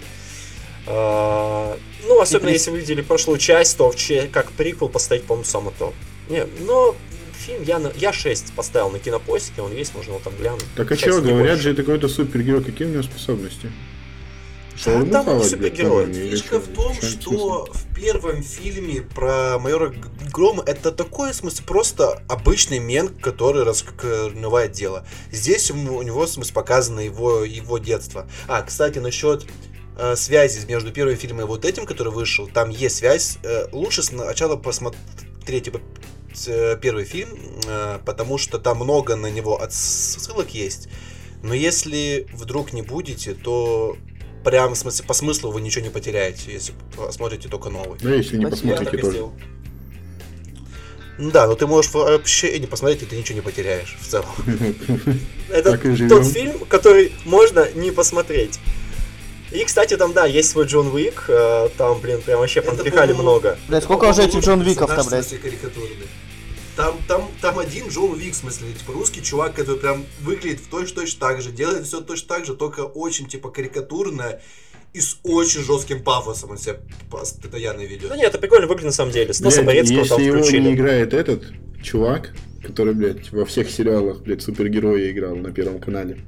[0.87, 1.77] А,
[2.07, 3.93] ну, особенно если вы видели прошлую часть, то
[4.31, 5.93] как приквел поставить, по-моему, само то.
[6.29, 6.95] Не, но
[7.33, 10.65] фильм я, на, я 6 поставил на кинопоиске, он есть, можно его там глянуть.
[10.75, 11.63] Так а чего, говорят больше.
[11.63, 13.71] же, это какой-то супергерой, какие у него способности?
[14.75, 16.13] Да, Шаурму там блядь, супергерой.
[16.13, 19.93] Фишка в том, чем что в первом фильме про майора
[20.31, 25.05] Грома это такой, в смысле, просто обычный мент, который раскрывает дело.
[25.31, 28.27] Здесь у него, в смысле, показано его, его детство.
[28.47, 29.45] А, кстати, насчет
[29.97, 33.37] э, связи между первым фильмом и вот этим, который вышел, там есть связь.
[33.43, 35.81] Э, лучше сначала посмотреть типа,
[36.47, 37.29] э, первый фильм,
[37.67, 40.89] э, потому что там много на него отсылок есть.
[41.43, 43.97] Но если вдруг не будете, то
[44.43, 47.99] прям в смысле, по смыслу вы ничего не потеряете, если посмотрите только новый.
[47.99, 48.71] Да, если не Спасибо.
[48.71, 49.11] Посмотрите тоже.
[49.11, 49.33] сделал.
[51.17, 54.29] Ну Да, но ты можешь вообще не посмотреть, и ты ничего не потеряешь в целом.
[55.49, 55.77] Это
[56.09, 58.59] тот фильм, который можно не посмотреть.
[59.51, 63.57] И, кстати, там, да, есть свой Джон Уик, э, там, блин, прям вообще по-моему, много.
[63.67, 65.41] Блядь, сколько уже этих Джон Виков-то, персонаж, блядь?
[66.75, 70.67] Там, там, там один Джон Вик, в смысле, типа русский чувак, который прям выглядит в
[70.67, 74.39] точно точно так же, делает все точно так же, только очень, типа, карикатурно
[74.93, 76.77] и с очень жестким пафосом он себя
[77.09, 78.09] постоянно ведет.
[78.09, 79.33] Ну нет, это прикольно выглядит на самом деле.
[79.33, 80.73] Стаса Блядь, Борецкого там если его не включили.
[80.73, 81.43] играет этот
[81.81, 86.25] чувак, который, блядь, во всех сериалах, блядь, супергероя играл на Первом канале.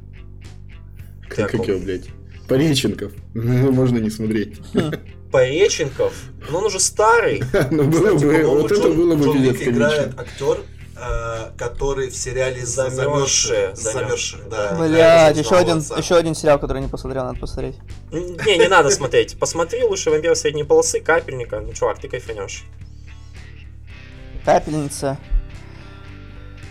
[1.27, 1.67] Как, Как как он?
[1.67, 2.07] его, блядь?
[2.47, 3.11] Пореченков.
[3.33, 4.59] Можно не смотреть.
[5.31, 6.13] Пореченков,
[6.49, 7.43] но он уже старый.
[7.71, 10.59] Ну, было бы, вот это было бы пиздец играет актер,
[10.95, 13.75] э, который в сериале Замерзшие.
[13.75, 14.77] Замерзших, да.
[14.79, 17.75] Блядь, еще один, еще один сериал, который не посмотрел, надо посмотреть.
[18.11, 19.37] Не, не надо смотреть.
[19.37, 21.59] Посмотри лучше «Вампир средней полосы», «Капельника».
[21.59, 22.63] Ну, чувак, ты кайфанешь.
[24.45, 25.17] Капельница.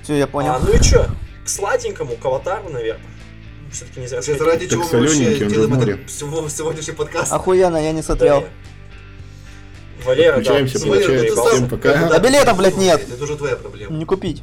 [0.02, 0.52] Все, я понял.
[0.52, 1.04] А, ну и чё?
[1.44, 3.04] К сладенькому, к аватару, наверное.
[3.72, 7.32] Все-таки не Это ради Так чего мы вообще делаем этот сегодняшний подкаст.
[7.32, 8.44] Охуенно, я не Да, смотрел.
[10.04, 11.56] Валера, да, Включаемся, ты доебался.
[11.56, 12.08] Всем пока.
[12.12, 13.02] А билетов, блядь, нет.
[13.12, 13.96] Это уже твоя проблема.
[13.96, 14.42] Не купить.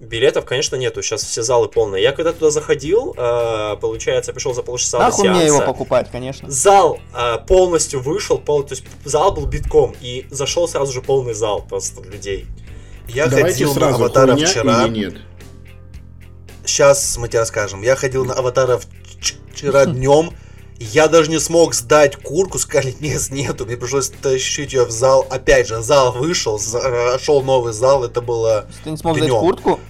[0.00, 1.02] Билетов, конечно, нету.
[1.02, 2.02] Сейчас все залы полные.
[2.02, 5.66] Я когда туда заходил, э, получается, пришел за полчаса до Нахуй мне его сеанса.
[5.66, 6.50] покупать, конечно.
[6.50, 11.34] Зал э, полностью вышел, пол, то есть зал был битком, и зашел сразу же полный
[11.34, 12.46] зал просто людей.
[13.06, 14.86] Я Давайте ходил на сразу, Аватара хуйня вчера.
[14.86, 15.14] или нет?
[16.70, 17.82] Сейчас мы тебе расскажем.
[17.82, 18.78] Я ходил на Аватара
[19.52, 20.30] вчера днем.
[20.78, 23.66] Я даже не смог сдать куртку, сказали, мест нету.
[23.66, 25.26] Мне пришлось тащить ее в зал.
[25.28, 28.04] Опять же, зал вышел, зашел новый зал.
[28.04, 28.68] Это было...
[28.84, 29.40] Ты не смог взять Днём.
[29.40, 29.80] куртку,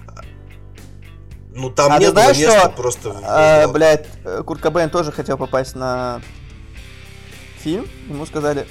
[1.53, 3.21] Ну, там А не было знаешь, места что, просто...
[3.25, 6.23] а, блядь, э, Курт Кобейн тоже хотел попасть на
[7.59, 7.87] фильм.
[8.09, 8.67] Ему сказали...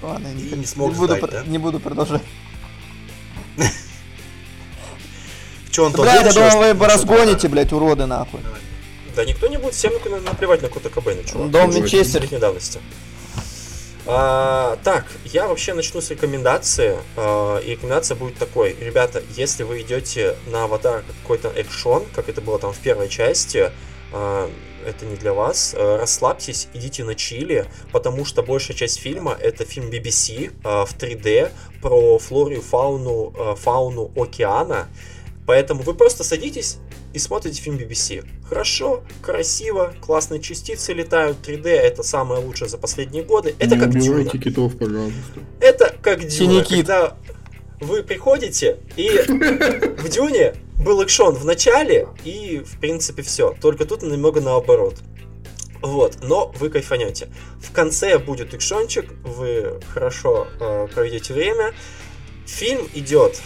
[0.00, 1.42] Ладно, я И не смог буду, сдать, пр- да?
[1.44, 2.22] не буду продолжать.
[5.72, 8.40] Чё, он Блядь, я думал, вы разгоните, блядь, уроды, нахуй.
[9.16, 11.50] Да никто не будет, всем на- наплевать на Кота Кобейна, чувак.
[11.50, 12.20] Дом Винчестер.
[12.20, 12.78] Десятилетней давности.
[14.04, 16.98] А, так, я вообще начну с рекомендации.
[17.16, 18.76] А, и рекомендация будет такой.
[18.80, 23.08] Ребята, если вы идете на аватар как какой-то экшон, как это было там в первой
[23.08, 23.70] части,
[24.12, 24.50] а,
[24.84, 25.74] это не для вас.
[25.74, 30.94] А, расслабьтесь, идите на чили, потому что большая часть фильма это фильм BBC а, в
[30.94, 31.50] 3D
[31.80, 34.88] про флору и фауну, а, фауну океана.
[35.46, 36.78] Поэтому вы просто садитесь
[37.12, 38.24] и смотрите фильм BBC.
[38.48, 43.54] Хорошо, красиво, классные частицы летают, 3D это самое лучшее за последние годы.
[43.58, 44.44] Это Не как убивайте Дюна.
[44.44, 45.40] китов, пожалуйста.
[45.60, 47.16] Это как Дюна, Синий когда
[47.80, 49.08] вы приходите, и
[49.98, 53.54] в Дюне был экшон в начале, и, в принципе, все.
[53.60, 54.96] Только тут немного наоборот.
[55.80, 57.28] Вот, но вы кайфанете.
[57.60, 61.72] В конце будет экшончик, вы хорошо э, проведете время.
[62.46, 63.40] Фильм идет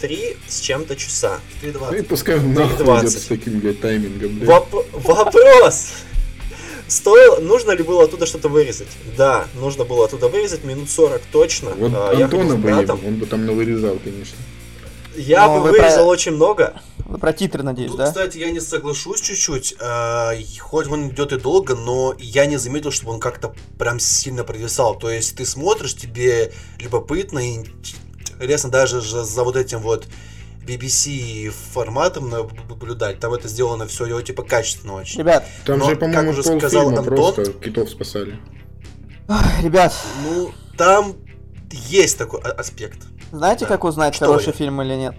[0.00, 1.40] 3 с чем-то часа.
[1.62, 2.02] Ну и 3.20.
[2.04, 3.10] пускай он нахуй 20.
[3.10, 4.48] идет с таким, блядь, таймингом, блядь.
[4.48, 5.88] Воп- вопрос!
[6.86, 8.88] Стоило, нужно ли было оттуда что-то вырезать?
[9.16, 11.70] Да, нужно было оттуда вырезать минут 40 точно.
[11.70, 13.00] Вот А, Антона бы, братом.
[13.06, 14.38] он бы там навырезал, конечно.
[15.14, 16.80] Я Но бы вы вырезал про- очень много.
[17.04, 18.06] Вы про титры, надеюсь, Тут, да?
[18.06, 19.72] кстати, я не соглашусь чуть-чуть.
[19.72, 24.44] и хоть он идет и долго, но я не заметил, чтобы он как-то прям сильно
[24.44, 24.94] провисал.
[24.96, 27.64] То есть ты смотришь, тебе любопытно и
[28.34, 30.06] интересно даже же за вот этим вот
[30.66, 33.20] BBC форматом наблюдать.
[33.20, 35.18] Там это сделано все типа качественно очень.
[35.20, 38.38] Ребят, Там Но, же, как по-моему, уже сказал Антон- просто китов спасали.
[39.28, 41.14] ах, ребят, Ну, там
[41.72, 42.98] есть такой а- аспект.
[43.32, 43.68] знаете, Да.
[43.72, 44.52] как узнать, Что хороший я?
[44.52, 45.14] фильм или нет?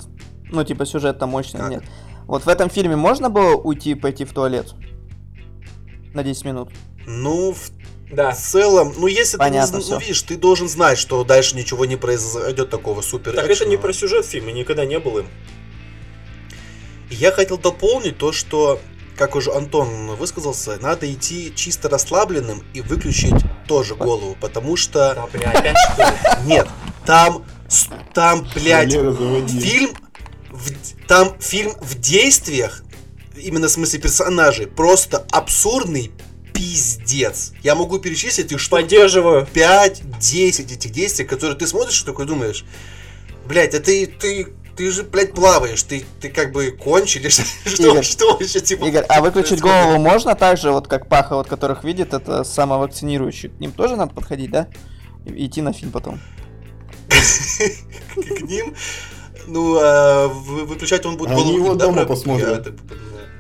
[0.52, 1.68] Ну, типа, сюжет там мощный Как?
[1.72, 1.84] или нет.
[2.26, 4.74] Вот в этом фильме можно было уйти пойти в туалет?
[6.14, 6.70] На 10 минут.
[7.08, 7.72] Ну, в
[8.12, 8.32] Да.
[8.34, 11.86] целом, ну если Понятно ты, не, зн- ну, видишь, ты должен знать, что дальше ничего
[11.86, 15.28] не произойдет такого супер Так это не про сюжет фильма, никогда не был им.
[17.10, 18.80] Я хотел дополнить то, что,
[19.18, 23.34] как уже Антон высказался, надо идти чисто расслабленным и выключить
[23.68, 25.14] тоже голову, потому что...
[25.16, 26.18] Да, бля, опять что ли?
[26.46, 26.68] Нет,
[27.06, 27.46] там,
[28.14, 29.92] там, блядь, фильм,
[30.50, 32.84] в- там фильм в действиях,
[33.36, 36.12] именно в смысле персонажей, просто абсурдный
[36.60, 37.54] пиздец.
[37.64, 39.48] Я могу перечислить их штук Поддерживаю.
[39.54, 42.66] 5-10 этих действий, которые ты смотришь и такой думаешь,
[43.48, 48.04] блядь, а ты, ты, ты же, блядь, плаваешь, ты, ты как бы кончили, что, Игорь,
[48.04, 48.86] что еще, типа...
[48.86, 53.50] Игорь, а выключить голову можно так же, вот как Паха, вот которых видит, это самовакцинирующий.
[53.50, 54.68] К ним тоже надо подходить, да?
[55.26, 56.20] И идти на фильм потом.
[57.08, 58.76] к ним.
[59.48, 62.68] Ну, а вы- выключать он будет Они голову, его да, дома посмотрят.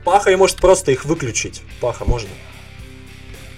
[0.06, 1.62] Паха и может просто их выключить.
[1.82, 2.30] Паха, можно.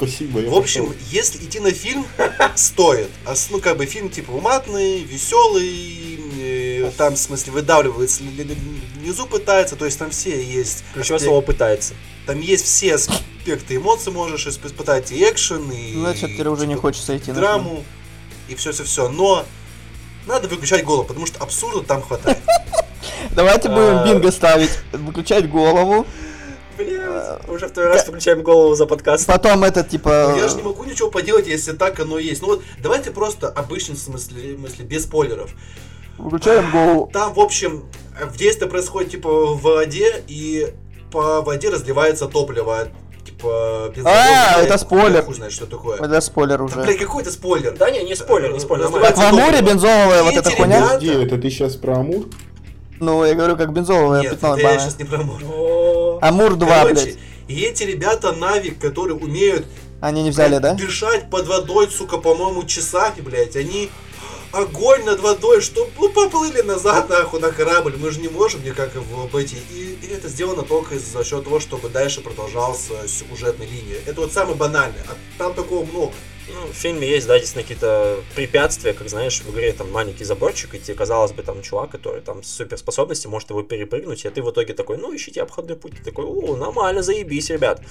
[0.07, 0.99] Спасибо, В общем, пошел.
[1.11, 2.05] если идти на фильм,
[2.55, 3.09] стоит.
[3.25, 8.43] А Ну, как бы фильм типа уматный, веселый, э, там, в смысле, выдавливается, ли- ли-
[8.43, 8.55] ли-
[9.01, 10.83] внизу пытается, то есть там все есть.
[10.93, 11.93] Ключевое аспект- слово пытается.
[12.25, 16.65] Там есть все аспекты эмоций, можешь исп- испытать и экшен, и Ну, Значит, тебе уже
[16.67, 17.37] не типа, хочется идти на фильм.
[17.37, 17.83] драму,
[18.47, 19.09] и все-все-все.
[19.09, 19.45] Но
[20.27, 22.37] надо выключать голову, потому что абсурда там хватает.
[23.31, 24.05] Давайте будем А.
[24.05, 24.71] бинго ставить.
[24.91, 26.05] Выключать голову.
[26.85, 29.27] Блядь, уже второй раз выключаем голову за подкаст.
[29.27, 30.29] Потом это, типа...
[30.31, 32.41] Ну, Я же не могу ничего поделать, если так оно есть.
[32.41, 35.51] Ну вот, давайте просто обычный смысле, смысле без спойлеров.
[36.17, 37.09] Выключаем голову.
[37.11, 37.85] Там, в общем,
[38.19, 40.73] в действие происходит типа в воде, и
[41.11, 42.87] по воде разливается топливо.
[43.25, 45.23] Типа бензовоз, А, это спойлер.
[45.23, 45.97] Хуй знает, что такое.
[45.99, 46.81] Это спойлер Да, уже.
[46.81, 47.75] блядь, какой это спойлер?
[47.77, 48.87] Да не, не спойлер, не спойлер.
[48.87, 48.99] Э.
[48.99, 50.81] Как в Амуре бензоловая вот эта хуйня?
[50.81, 52.25] Подожди, это ты сейчас про Амур?
[52.99, 55.41] Ну, я говорю, как бензоловая Нет, это я сейчас не про Амур.
[56.21, 57.17] Амур 2, Короче, блядь.
[57.47, 59.65] и эти ребята Навик, которые умеют
[59.99, 60.73] Они не взяли, да?
[60.75, 63.89] дышать под водой, сука, по-моему, часами, блядь, они
[64.51, 68.93] огонь над водой, что ну, поплыли назад, нахуй, на корабль, мы же не можем никак
[68.95, 69.57] его обойти.
[69.71, 73.97] И, и это сделано только за счет того, чтобы дальше продолжался сюжетная линия.
[74.05, 76.13] Это вот самое банальное, а там такого много.
[76.47, 80.75] Ну, в фильме есть, да, действительно какие-то препятствия, как знаешь, в игре там маленький заборчик,
[80.75, 84.41] и тебе, казалось бы, там чувак, который там с суперспособности может его перепрыгнуть, и ты
[84.41, 87.81] в итоге такой, ну, ищите обходной путь, ты такой, о, нормально, заебись, ребят.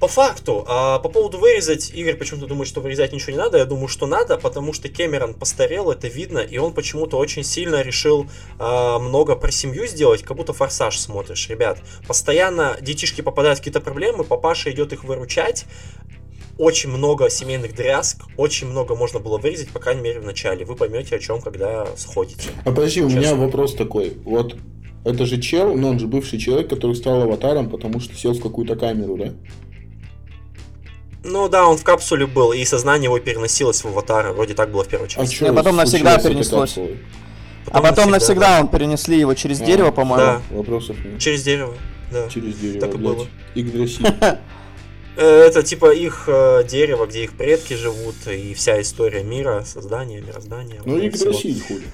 [0.00, 3.66] По факту, а, по поводу вырезать, Игорь почему-то думает, что вырезать ничего не надо, я
[3.66, 8.26] думаю, что надо, потому что Кэмерон постарел, это видно, и он почему-то очень сильно решил
[8.58, 11.80] а, много про семью сделать, как будто форсаж смотришь, ребят.
[12.08, 15.66] Постоянно детишки попадают в какие-то проблемы, папаша идет их выручать,
[16.60, 20.64] очень много семейных дрязг, очень много можно было вырезать, по крайней мере, в начале.
[20.66, 22.50] Вы поймете, о чем, когда сходите.
[22.64, 23.38] А подожди, у меня Честно.
[23.46, 24.12] вопрос такой.
[24.24, 24.56] Вот
[25.04, 28.42] это же чел, но он же бывший человек, который стал аватаром, потому что сел в
[28.42, 29.32] какую-то камеру, да?
[31.24, 34.32] Ну да, он в капсуле был, и сознание его переносилось в аватара.
[34.32, 35.34] Вроде так было в первой А части.
[35.34, 36.70] чё А потом навсегда перенеслось.
[36.74, 36.98] капсулой?
[37.70, 40.24] А потом навсегда он перенесли его через А, дерево, по-моему.
[40.24, 40.42] Да.
[40.50, 41.18] Вопросов нет.
[41.18, 41.74] Через дерево.
[42.12, 42.28] Да.
[42.28, 43.16] Через дерево, Так и блядь.
[43.16, 43.26] было.
[43.54, 44.06] Игдрасиль.
[45.20, 50.22] Э, Это типа их э, дерево, где их предки живут, и вся история мира, создания,
[50.22, 50.80] мироздания.
[50.86, 51.30] Ну, всего.
[51.30, 51.84] Игдрасиль хули.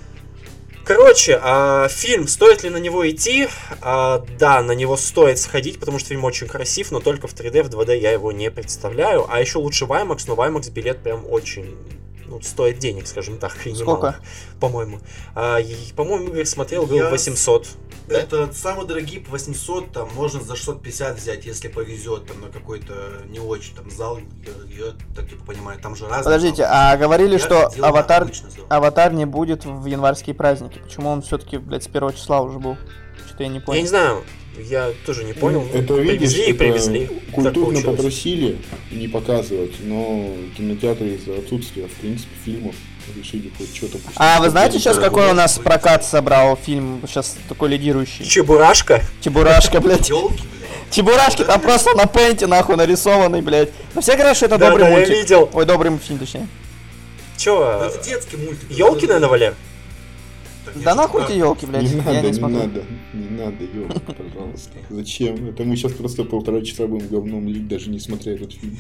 [0.85, 3.49] Короче, а, фильм, стоит ли на него идти?
[3.81, 7.65] А, да, на него стоит сходить, потому что фильм очень красив, но только в 3D,
[7.65, 9.27] в 2D я его не представляю.
[9.29, 11.75] А еще лучше в IMAX, но в IMAX билет прям очень
[12.29, 13.55] ну, стоит денег, скажем так.
[13.67, 14.07] и Сколько?
[14.09, 14.21] немалых,
[14.61, 15.01] По-моему.
[15.35, 17.67] А, и, по-моему, Игорь смотрел, был Я 800.
[18.09, 18.21] Да?
[18.21, 22.95] Это самые дорогие по 800, там можно за 650 взять, если повезет, там на какой-то
[23.29, 26.23] не очень там зал, я, я так типа понимаю, там же разные.
[26.25, 26.71] Подождите, залы.
[26.73, 28.29] а говорили, Я что аватар,
[28.69, 30.79] аватар не будет в январские праздники.
[30.79, 32.77] Почему он все-таки, блядь, с первого числа уже был?
[33.27, 33.81] Что-то я не Я понял.
[33.83, 34.23] не знаю,
[34.65, 35.67] я тоже не понял.
[35.73, 37.11] Ну, Это видишь, привезли и это привезли.
[37.33, 38.57] Культурно попросили
[38.91, 42.75] не показывать, но кинотеатры из-за отсутствия, в принципе, фильмов
[43.17, 43.99] решили хоть что-то...
[43.99, 44.17] пустить.
[44.17, 48.25] А вы знаете сейчас, Да, какой у нас прокат собрал фильм, сейчас такой лидирующий?
[48.25, 49.03] Чебурашка?
[49.21, 50.11] Чебурашка, блядь.
[50.91, 53.71] Чебурашки там просто на пенте, нахуй, нарисованный, блядь.
[53.95, 55.55] Но все говорят, что это добрый мультик.
[55.55, 56.49] Ой, добрый мультфильм, точнее.
[57.37, 57.79] Чё?
[57.81, 58.71] Ну, Это детский мультик.
[58.71, 59.55] Елки, Это- наверное, Валер?
[60.85, 62.59] Да нахуй эти елки, блядь, Не я надо, не не смотрю.
[62.59, 64.73] надо, не надо, ёлки, пожалуйста.
[64.91, 65.49] Зачем?
[65.49, 68.77] Это мы сейчас просто полтора часа будем говном лить, даже не смотря этот фильм.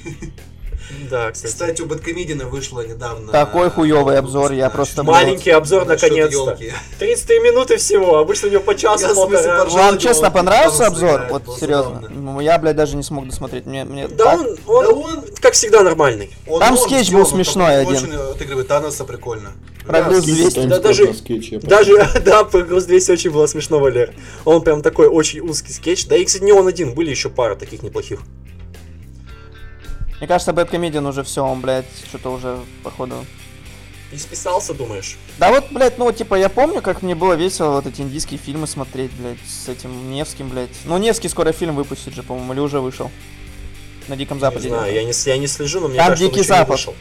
[1.11, 1.53] Да, кстати.
[1.53, 3.33] Кстати, у BadComedian а вышло недавно...
[3.33, 6.33] Такой хуёвый обзор, я просто, Маленький обзор, наконец-то.
[6.51, 6.73] ёлки.
[6.99, 9.65] 33 минуты всего, обычно у него по часу полтора.
[9.67, 11.27] Вам честно он понравился обзор?
[11.31, 12.03] Вот серьезно.
[12.11, 13.67] Ну, Я, блядь, даже не смог досмотреть.
[13.67, 16.31] Мне, мне Да он, он, Да он- как всегда, нормальный.
[16.59, 17.97] Там скетч был смешной один.
[17.97, 19.53] Очень отыгрывает Таноса прикольно.
[19.87, 20.55] Прогресс Да, 200.
[20.61, 21.15] Там Да даже-
[21.63, 24.13] Даже, да, по Груз 200 очень было смешно, Валер.
[24.45, 26.07] Он прям такой очень узкий скетч.
[26.07, 28.21] Да и, кстати, не он один, были еще пара таких неплохих.
[30.19, 33.25] Мне кажется, Бэткомедиан уже все, он, блядь, что-то уже, походу...
[34.13, 35.17] И списался, думаешь?
[35.39, 38.69] Да вот, блядь, ну, типа, я помню, как мне было весело вот эти индийские фильмы
[38.69, 40.71] смотреть, блядь, с этим Невским, блядь.
[40.85, 43.11] Ну, Невский скоро фильм выпустит же, по-моему, или уже вышел.
[44.07, 44.69] На Диком Не Западе.
[44.69, 46.69] знаю, я не, я не слежу, но мне Там кажется, он Дикий не Запад.
[46.69, 46.95] вышел.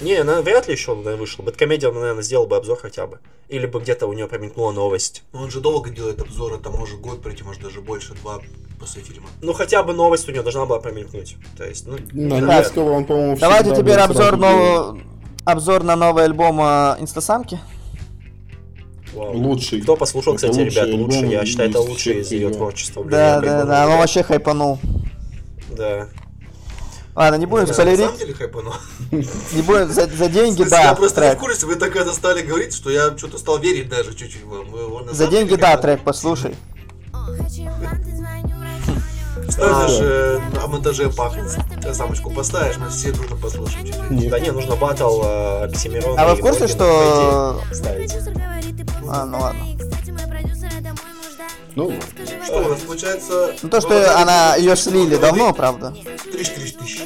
[0.00, 1.44] Не, на- вряд ли еще он наверное, вышел.
[1.44, 3.18] Бэткомедиан, наверное, сделал бы обзор хотя бы.
[3.48, 5.24] Или бы где-то у него промелькнула новость.
[5.32, 8.40] Но Он же долго делает обзоры, там может год пройти, может даже больше, два
[8.78, 9.28] после фильма.
[9.42, 11.36] Ну, хотя бы новость у него должна была промелькнуть.
[11.56, 12.60] То есть, ну, не знаю.
[12.60, 14.98] Невского он, по-моему, Давайте теперь обзор, нового...
[15.44, 17.58] обзор на новый альбом э, Инстасамки.
[19.14, 19.36] Вау.
[19.36, 19.80] Лучший.
[19.80, 23.04] Кто послушал, Это кстати, ребят, лучший, я считаю, это лучший из ее творчества.
[23.04, 24.78] Да, да, да, он вообще хайпанул.
[25.70, 26.08] Да.
[27.18, 28.74] Ладно, не будем Да, На спойлерить, самом деле хайпанул.
[29.10, 32.42] не будем за, за деньги, да, Я просто не в курсе, вы так это стали
[32.42, 35.04] говорить, что я что-то стал верить даже чуть-чуть вам.
[35.04, 36.54] На За деньги, да, трек, послушай.
[39.48, 41.50] Знаешь, э, о монтаже пахнет.
[41.92, 43.88] Самочку поставишь, мы все дружно послушаем.
[44.30, 47.60] Да не, нужно батл э, Оксимирона А вы в курсе, что...
[47.72, 48.14] ставить.
[49.08, 49.60] А, ну ладно.
[51.78, 51.92] Ну,
[52.44, 53.54] Что у нас получается?
[53.62, 55.94] Ну то, что она ее слили давно, правда.
[56.34, 57.02] 3-4 тысячи.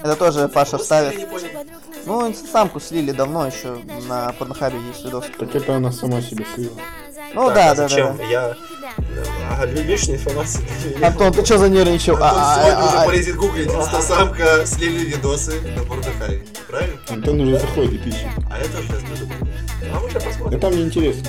[0.00, 1.28] Это тоже Паша вставит.
[2.04, 3.78] Ну, инстасамку слили давно еще,
[4.08, 5.26] на порнохабе есть видос.
[5.38, 6.72] так это она сама себе слила.
[7.34, 8.16] Ну Так, да, а да, да, зачем?
[8.16, 8.24] да.
[8.24, 8.56] Я...
[9.60, 10.64] А, лишняя информация.
[11.02, 12.14] Антон, ты что занервничал?
[12.14, 16.44] Антон А, а, сегодня а, уже а, полезет гуглить инстасамка, слили видосы на Порнохабе.
[16.66, 16.98] Правильно?
[17.08, 18.26] Антон уже заходит, ищет.
[18.50, 20.60] А это сейчас надо А мы сейчас Да посмотрим.
[20.60, 21.28] там неинтересно.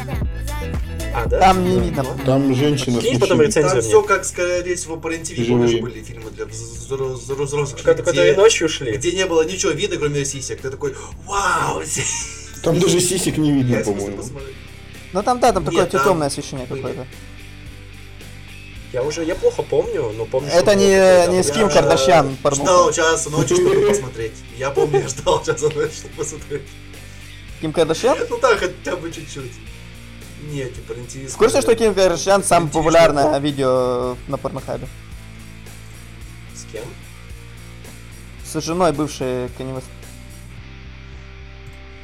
[1.13, 1.39] А, да?
[1.39, 2.05] Там не видно.
[2.25, 5.81] Там женщина Кинь потом рецензию Там все как, скорее всего, по помнишь, Живые.
[5.81, 8.91] были фильмы для взро- взро- взро- взрослых, Ко- Которые где, ночью шли.
[8.91, 10.61] где не было ничего видно, кроме сисек.
[10.61, 10.95] Ты такой,
[11.25, 11.81] вау!
[12.63, 14.23] Там даже сисек не видно, по-моему.
[15.13, 17.07] Ну там, да, там такое темное освещение какое-то.
[18.91, 21.53] Я уже, я плохо помню, но помню, Это что не, было не такое, с да.
[21.53, 22.93] Ким Я Кардашьян Ждал порнуху.
[22.93, 24.31] часа ночи, чтобы посмотреть.
[24.57, 26.61] Я помню, я ждал часа ночи, чтобы посмотреть.
[27.61, 28.17] Ким Кардашьян?
[28.29, 29.51] Ну так, хотя бы чуть-чуть.
[30.41, 31.33] Нет, типа РЕН-ТВ.
[31.33, 34.87] В курсе, что Ким Кардашьян самое популярное видео на порнохабе?
[36.55, 36.83] С кем?
[38.45, 39.85] С женой бывшей Kanye West.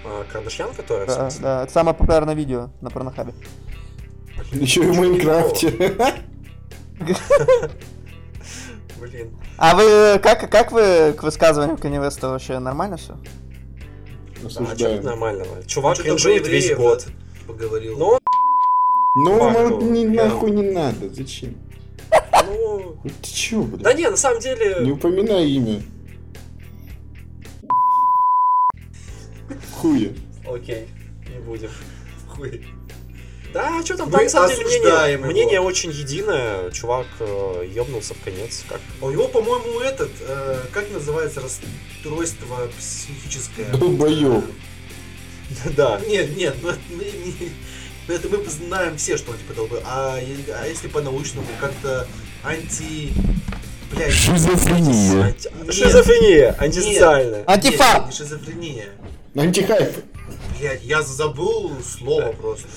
[0.03, 1.07] А, Кардашьян, которая?
[1.07, 3.33] Да, да, это самое популярное видео на порнохабе.
[4.51, 5.95] Еще и в Майнкрафте.
[8.99, 9.36] Блин.
[9.57, 13.17] А вы, как, как вы к высказыванию Kanye West вообще нормально все?
[14.41, 15.03] Да, что Осуждаем.
[15.03, 15.63] нормального.
[15.65, 17.07] Чувак Что-то про кринжует весь год.
[17.47, 17.97] Поговорил.
[17.97, 18.19] Ну,
[19.15, 19.69] Ну, Факту.
[19.69, 21.55] мол, не, нахуй не надо, зачем?
[22.47, 22.95] ну...
[23.21, 23.81] Ты чё, блядь?
[23.81, 24.77] Да не, на самом деле...
[24.81, 25.81] Не упоминай имя.
[29.73, 30.09] Хуя.
[30.47, 30.87] Окей,
[31.33, 31.69] не будем.
[32.27, 32.65] Хуй.
[33.53, 35.25] Да, что там, Мы там на самом деле мнение, его.
[35.27, 36.71] мнение очень единое.
[36.71, 38.65] Чувак э, ёбнулся в конец.
[38.67, 38.81] Как?
[39.01, 43.65] А у него, по-моему, этот, э, как называется, расстройство психическое.
[43.77, 44.43] Долбоёб.
[45.75, 45.99] Да.
[46.07, 47.51] Нет, нет, ну это, мы не-
[48.07, 49.79] ну, это мы знаем все, что он типа долбой.
[49.85, 52.07] А, а если по-научному, как-то
[52.43, 53.13] анти...
[53.91, 55.23] Блядь, Шизофрения.
[55.23, 57.43] Анти- Шизофрения, антисоциальная.
[57.47, 57.93] Антифа!
[57.93, 58.89] Нет, не шизофрения.
[59.35, 59.91] Антихайп.
[60.59, 62.67] Блядь, я забыл слово просто.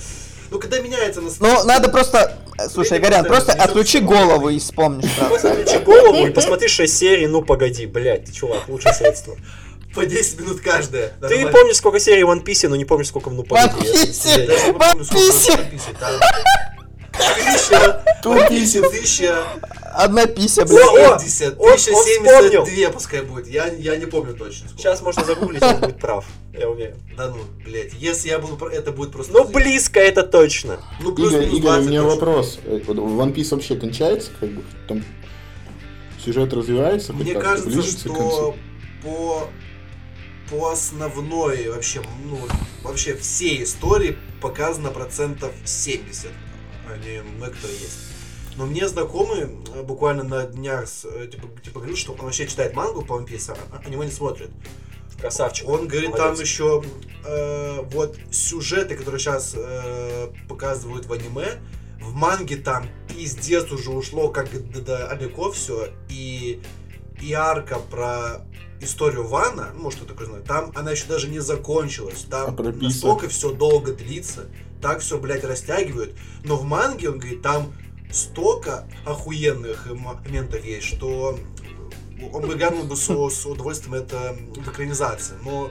[0.51, 1.61] Ну, когда меняется настроение...
[1.61, 2.39] Ну, надо просто...
[2.59, 5.11] э, Слушай, Видимо, Горян, да, просто отключи голову и вспомнишь.
[5.19, 9.37] Просто включи голову и посмотри 6 серий, ну погоди, блядь, ты чувак, лучшее средство.
[9.99, 11.09] По 10 минут каждая.
[11.21, 11.51] Ты Нормально.
[11.53, 13.75] помнишь, сколько серий в One Piece, но не помнишь, сколько в Ну One.
[13.79, 14.49] Piece!
[14.75, 15.49] One Piece!
[15.49, 15.99] One Piece.
[15.99, 16.13] Там
[17.19, 19.45] Тысяча, Two тысяча, тысяча,
[19.95, 20.81] Одна пися, блядь.
[20.85, 23.49] о, 70, он- он 1072 пускай будет.
[23.49, 24.69] Я, я не помню точно.
[24.69, 24.79] сколько.
[24.83, 26.25] Сейчас можно загуглить, он будет прав.
[26.53, 26.97] Я уверен.
[27.17, 29.33] Да ну, блядь, если я буду, это будет просто...
[29.33, 30.79] Ну, близко это точно.
[31.01, 32.15] Ну, Игорь, плюс-минус Игорь, у 20 меня точно.
[32.15, 32.59] вопрос.
[32.65, 35.05] Э, One Piece вообще кончается, как бы, там
[36.25, 37.13] сюжет развивается?
[37.13, 38.55] Мне кажется, что
[39.03, 39.49] по,
[40.51, 42.39] по основной вообще, ну,
[42.83, 46.31] вообще всей истории показано процентов 70.
[46.93, 47.99] Они некоторые есть.
[48.59, 52.75] Но мне знакомый э, буквально на днях э, типа, типа говорил, что он вообще читает
[52.75, 54.51] мангу по One Piece, а аниме не смотрит.
[55.21, 55.69] Красавчик.
[55.69, 56.41] Он говорит, там Молодец.
[56.47, 56.83] еще
[57.25, 59.55] э, вот сюжеты, которые сейчас
[60.49, 61.61] показывают в аниме,
[62.01, 66.61] в манге там пиздец уже ушло как далеко все, и,
[67.21, 68.45] и арка про
[68.81, 72.57] историю Вана, ну, может, кто такой знает, там она еще даже не закончилась, А там
[72.73, 72.85] Писа?
[72.85, 74.47] настолько все долго длится,
[74.81, 76.15] так все, блядь, растягивают,
[76.45, 77.73] но в манге, он говорит, там
[78.13, 81.39] столько охуенных моментов есть, что
[82.33, 85.71] он бы глянул бы с, с удовольствием это в экранизации, но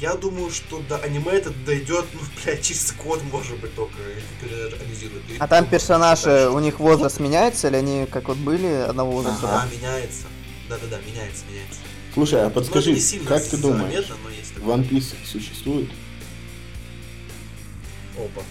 [0.00, 3.94] я думаю, что до аниме это дойдет, ну, блядь, через год, может быть, только
[4.42, 5.22] реализируют.
[5.30, 9.12] И А там персонажи, что у них возраст меняется, или они как вот были одного
[9.12, 9.42] возраста?
[9.42, 10.26] Да, меняется.
[10.68, 11.80] Да-да-да, меняется, меняется.
[12.14, 14.76] Слушай, а Ну, подскажи, не сильно как ты думаешь, заметно, но есть такое.
[14.76, 15.90] One Piece существует?
[18.16, 18.42] Опа.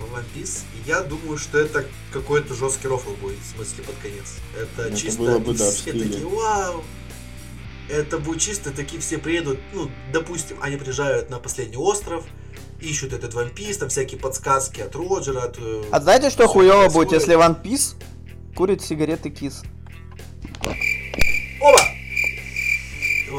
[0.00, 4.34] One Piece, я думаю, что это какой-то жесткий рофл будет, в смысле, под конец.
[4.56, 6.82] Это, Это чисто было бы, да, все такие, вау!
[7.88, 12.24] Это будет чисто, такие все приедут, ну, допустим, они приезжают на последний остров,
[12.80, 15.56] ищут этот One Piece, там всякие подсказки от Роджера, от...
[15.58, 17.94] э, А знаете, что хуево будет, если One Piece
[18.56, 19.62] курит сигареты Кис?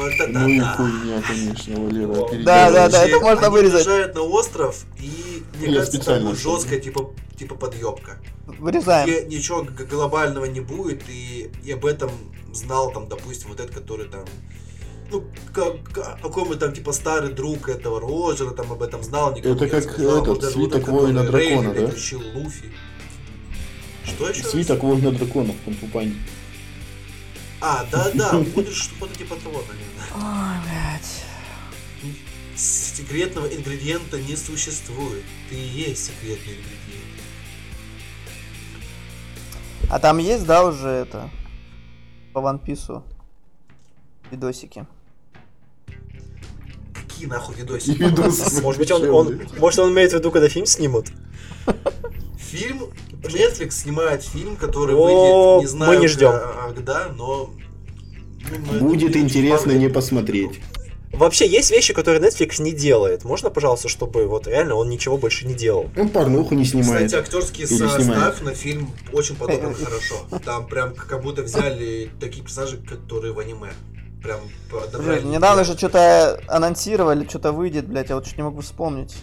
[0.04, 0.74] Вот это Ну и да!
[0.76, 2.44] хуйня, конечно, Валера.
[2.44, 3.84] Да, да, да, это можно они вырезать.
[3.84, 8.18] приезжают на остров, и, мне Я кажется, там будет жесткая, типа, типа подъебка.
[8.46, 9.06] Вырезаем.
[9.08, 12.10] где ничего глобального не будет, и, и об этом
[12.52, 14.24] знал там, допустим, вот этот, который там,
[15.10, 19.54] ну, как, как- какой-то там, типа, старый друг этого Роджера, там об этом знал, никому
[19.54, 20.16] Это не как рассказал.
[20.22, 21.94] этот, вот свиток воина Рейли, дракона, блядь, да?
[21.96, 22.72] учил Луфи.
[24.04, 24.44] Что еще?
[24.44, 26.14] Свиток воина драконов, Кунг-фу Панди.
[27.66, 30.04] А, да-да, будет что-то типа того, наверное.
[30.14, 31.24] Ой, блядь.
[32.54, 35.24] Секретного ингредиента не существует.
[35.48, 37.04] Ты и есть секретный ингредиент.
[39.90, 41.30] А там есть, да, уже это,
[42.34, 43.02] по One Piece
[44.30, 44.86] видосики?
[46.92, 47.96] Какие нахуй видосики?
[47.96, 48.60] Видос.
[48.60, 51.10] Может быть, он, он, может, он имеет в виду, когда фильм снимут?
[52.38, 52.90] Фильм,
[53.22, 56.32] Netflix снимает фильм, который О, выйдет, не знаю, мы не ждем.
[56.68, 57.50] когда, но...
[58.70, 60.60] ну, Будет интересно не посмотреть.
[61.16, 63.24] Вообще, есть вещи, которые Netflix не делает.
[63.24, 65.88] Можно, пожалуйста, чтобы вот реально он ничего больше не делал?
[65.96, 67.06] Он порнуху не снимает.
[67.06, 68.42] Кстати, актерский Или состав снимает.
[68.42, 70.16] на фильм очень подобран хорошо.
[70.44, 73.70] Там прям как будто взяли такие персонажи, которые в аниме.
[74.22, 74.40] Прям
[74.70, 75.20] подобрали.
[75.20, 79.14] Блин, недавно же что-то анонсировали, что-то выйдет, блядь, я вот чуть не могу вспомнить.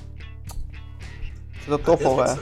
[1.64, 2.39] Что-то топовое.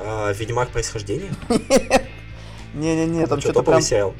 [0.00, 1.30] А, Ведьмак происхождения?
[2.74, 4.14] Не-не-не, там Что, что-то прям, сериал?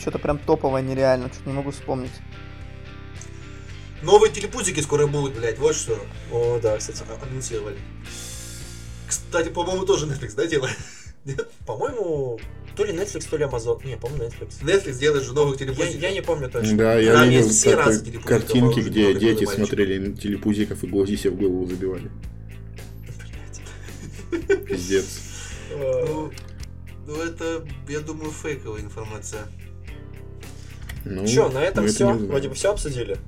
[0.00, 2.12] что-то прям топовое нереально, что-то не могу вспомнить.
[4.02, 5.98] Новые телепузики скоро будут, блядь, вот что
[6.32, 7.02] О, да, кстати.
[7.08, 7.76] а- анонсировали.
[9.08, 10.76] Кстати, по-моему, тоже Netflix, да, делает?
[11.24, 11.48] Нет?
[11.66, 12.38] По-моему,
[12.76, 13.86] то ли Netflix, то ли Amazon.
[13.86, 14.62] Не, по-моему, Netflix.
[14.62, 16.00] Netflix делает же новых Я, телепузиков.
[16.02, 16.76] я не помню точно.
[16.76, 21.16] Да, я Там видел есть все как-то разные телепузики, картинки, где дети смотрели телепузиков и
[21.16, 22.10] себе в голову забивали.
[24.46, 25.20] Пиздец.
[25.70, 26.30] Ну,
[27.06, 29.42] ну, это, я думаю, фейковая информация.
[31.04, 32.04] Ну, Че, на этом это все?
[32.04, 32.26] знаем.
[32.28, 33.18] Вроде бы все обсудили.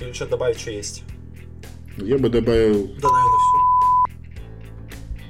[0.00, 1.02] Или что добавить, что есть?
[1.96, 2.88] Я бы добавил...
[3.00, 3.38] Да, наверное,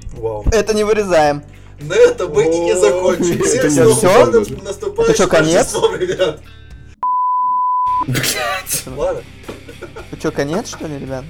[0.07, 0.21] все.
[0.21, 0.45] Вау.
[0.51, 1.43] Это не вырезаем.
[1.81, 3.41] На это мы и не закончим.
[3.41, 5.75] это годом, с наступающим Это чё, конец?
[5.99, 6.41] Ребят.
[8.85, 9.23] Ладно.
[10.11, 11.25] Ну что, конец, что ли, ребят?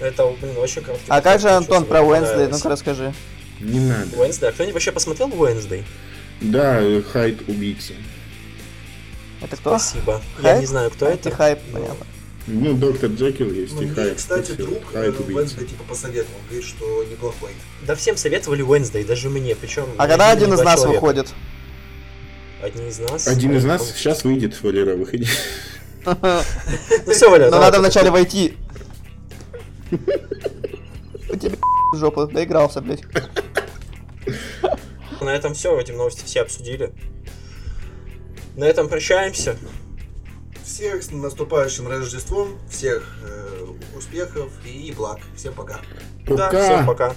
[0.00, 1.06] Это, блин, очень короткий.
[1.08, 2.50] А как же, Антон, про понравилось.
[2.50, 3.14] Ну-ка расскажи.
[3.60, 4.16] Не надо.
[4.18, 4.48] Уэнсдей.
[4.48, 5.84] А кто-нибудь вообще посмотрел Уэнсдей?
[6.40, 6.82] Да,
[7.12, 7.94] Хайд убийца.
[9.40, 9.78] Это кто?
[9.78, 10.20] Спасибо.
[10.38, 10.60] Я Хайп?
[10.60, 11.30] не знаю, кто и это.
[11.30, 12.06] хайп, но- понятно.
[12.48, 14.16] Ну, доктор Джекил есть Ну, и мне, Хайд.
[14.16, 15.22] кстати, друг Хайд э.
[15.26, 17.50] Венсдей, типа посоветовал, говорит, что неплохой.
[17.86, 19.56] Да всем советовали Уэнсдей, даже мне.
[19.56, 19.86] Причем.
[19.98, 21.28] А когда один из нас выходит?
[22.62, 23.26] Один из нас?
[23.26, 25.26] Один из нас сейчас выйдет, Валера, выходи.
[26.06, 28.56] Ну все, Валя, Но надо вначале войти.
[29.90, 31.56] У тебя
[31.92, 33.02] в жопу доигрался, блядь.
[35.20, 36.92] На этом все, эти новости все обсудили.
[38.56, 39.56] На этом прощаемся.
[40.64, 45.20] Всех с наступающим Рождеством, всех э, успехов и благ.
[45.36, 45.80] Всем пока.
[46.26, 46.64] Да, Пока.
[46.64, 47.14] всем пока.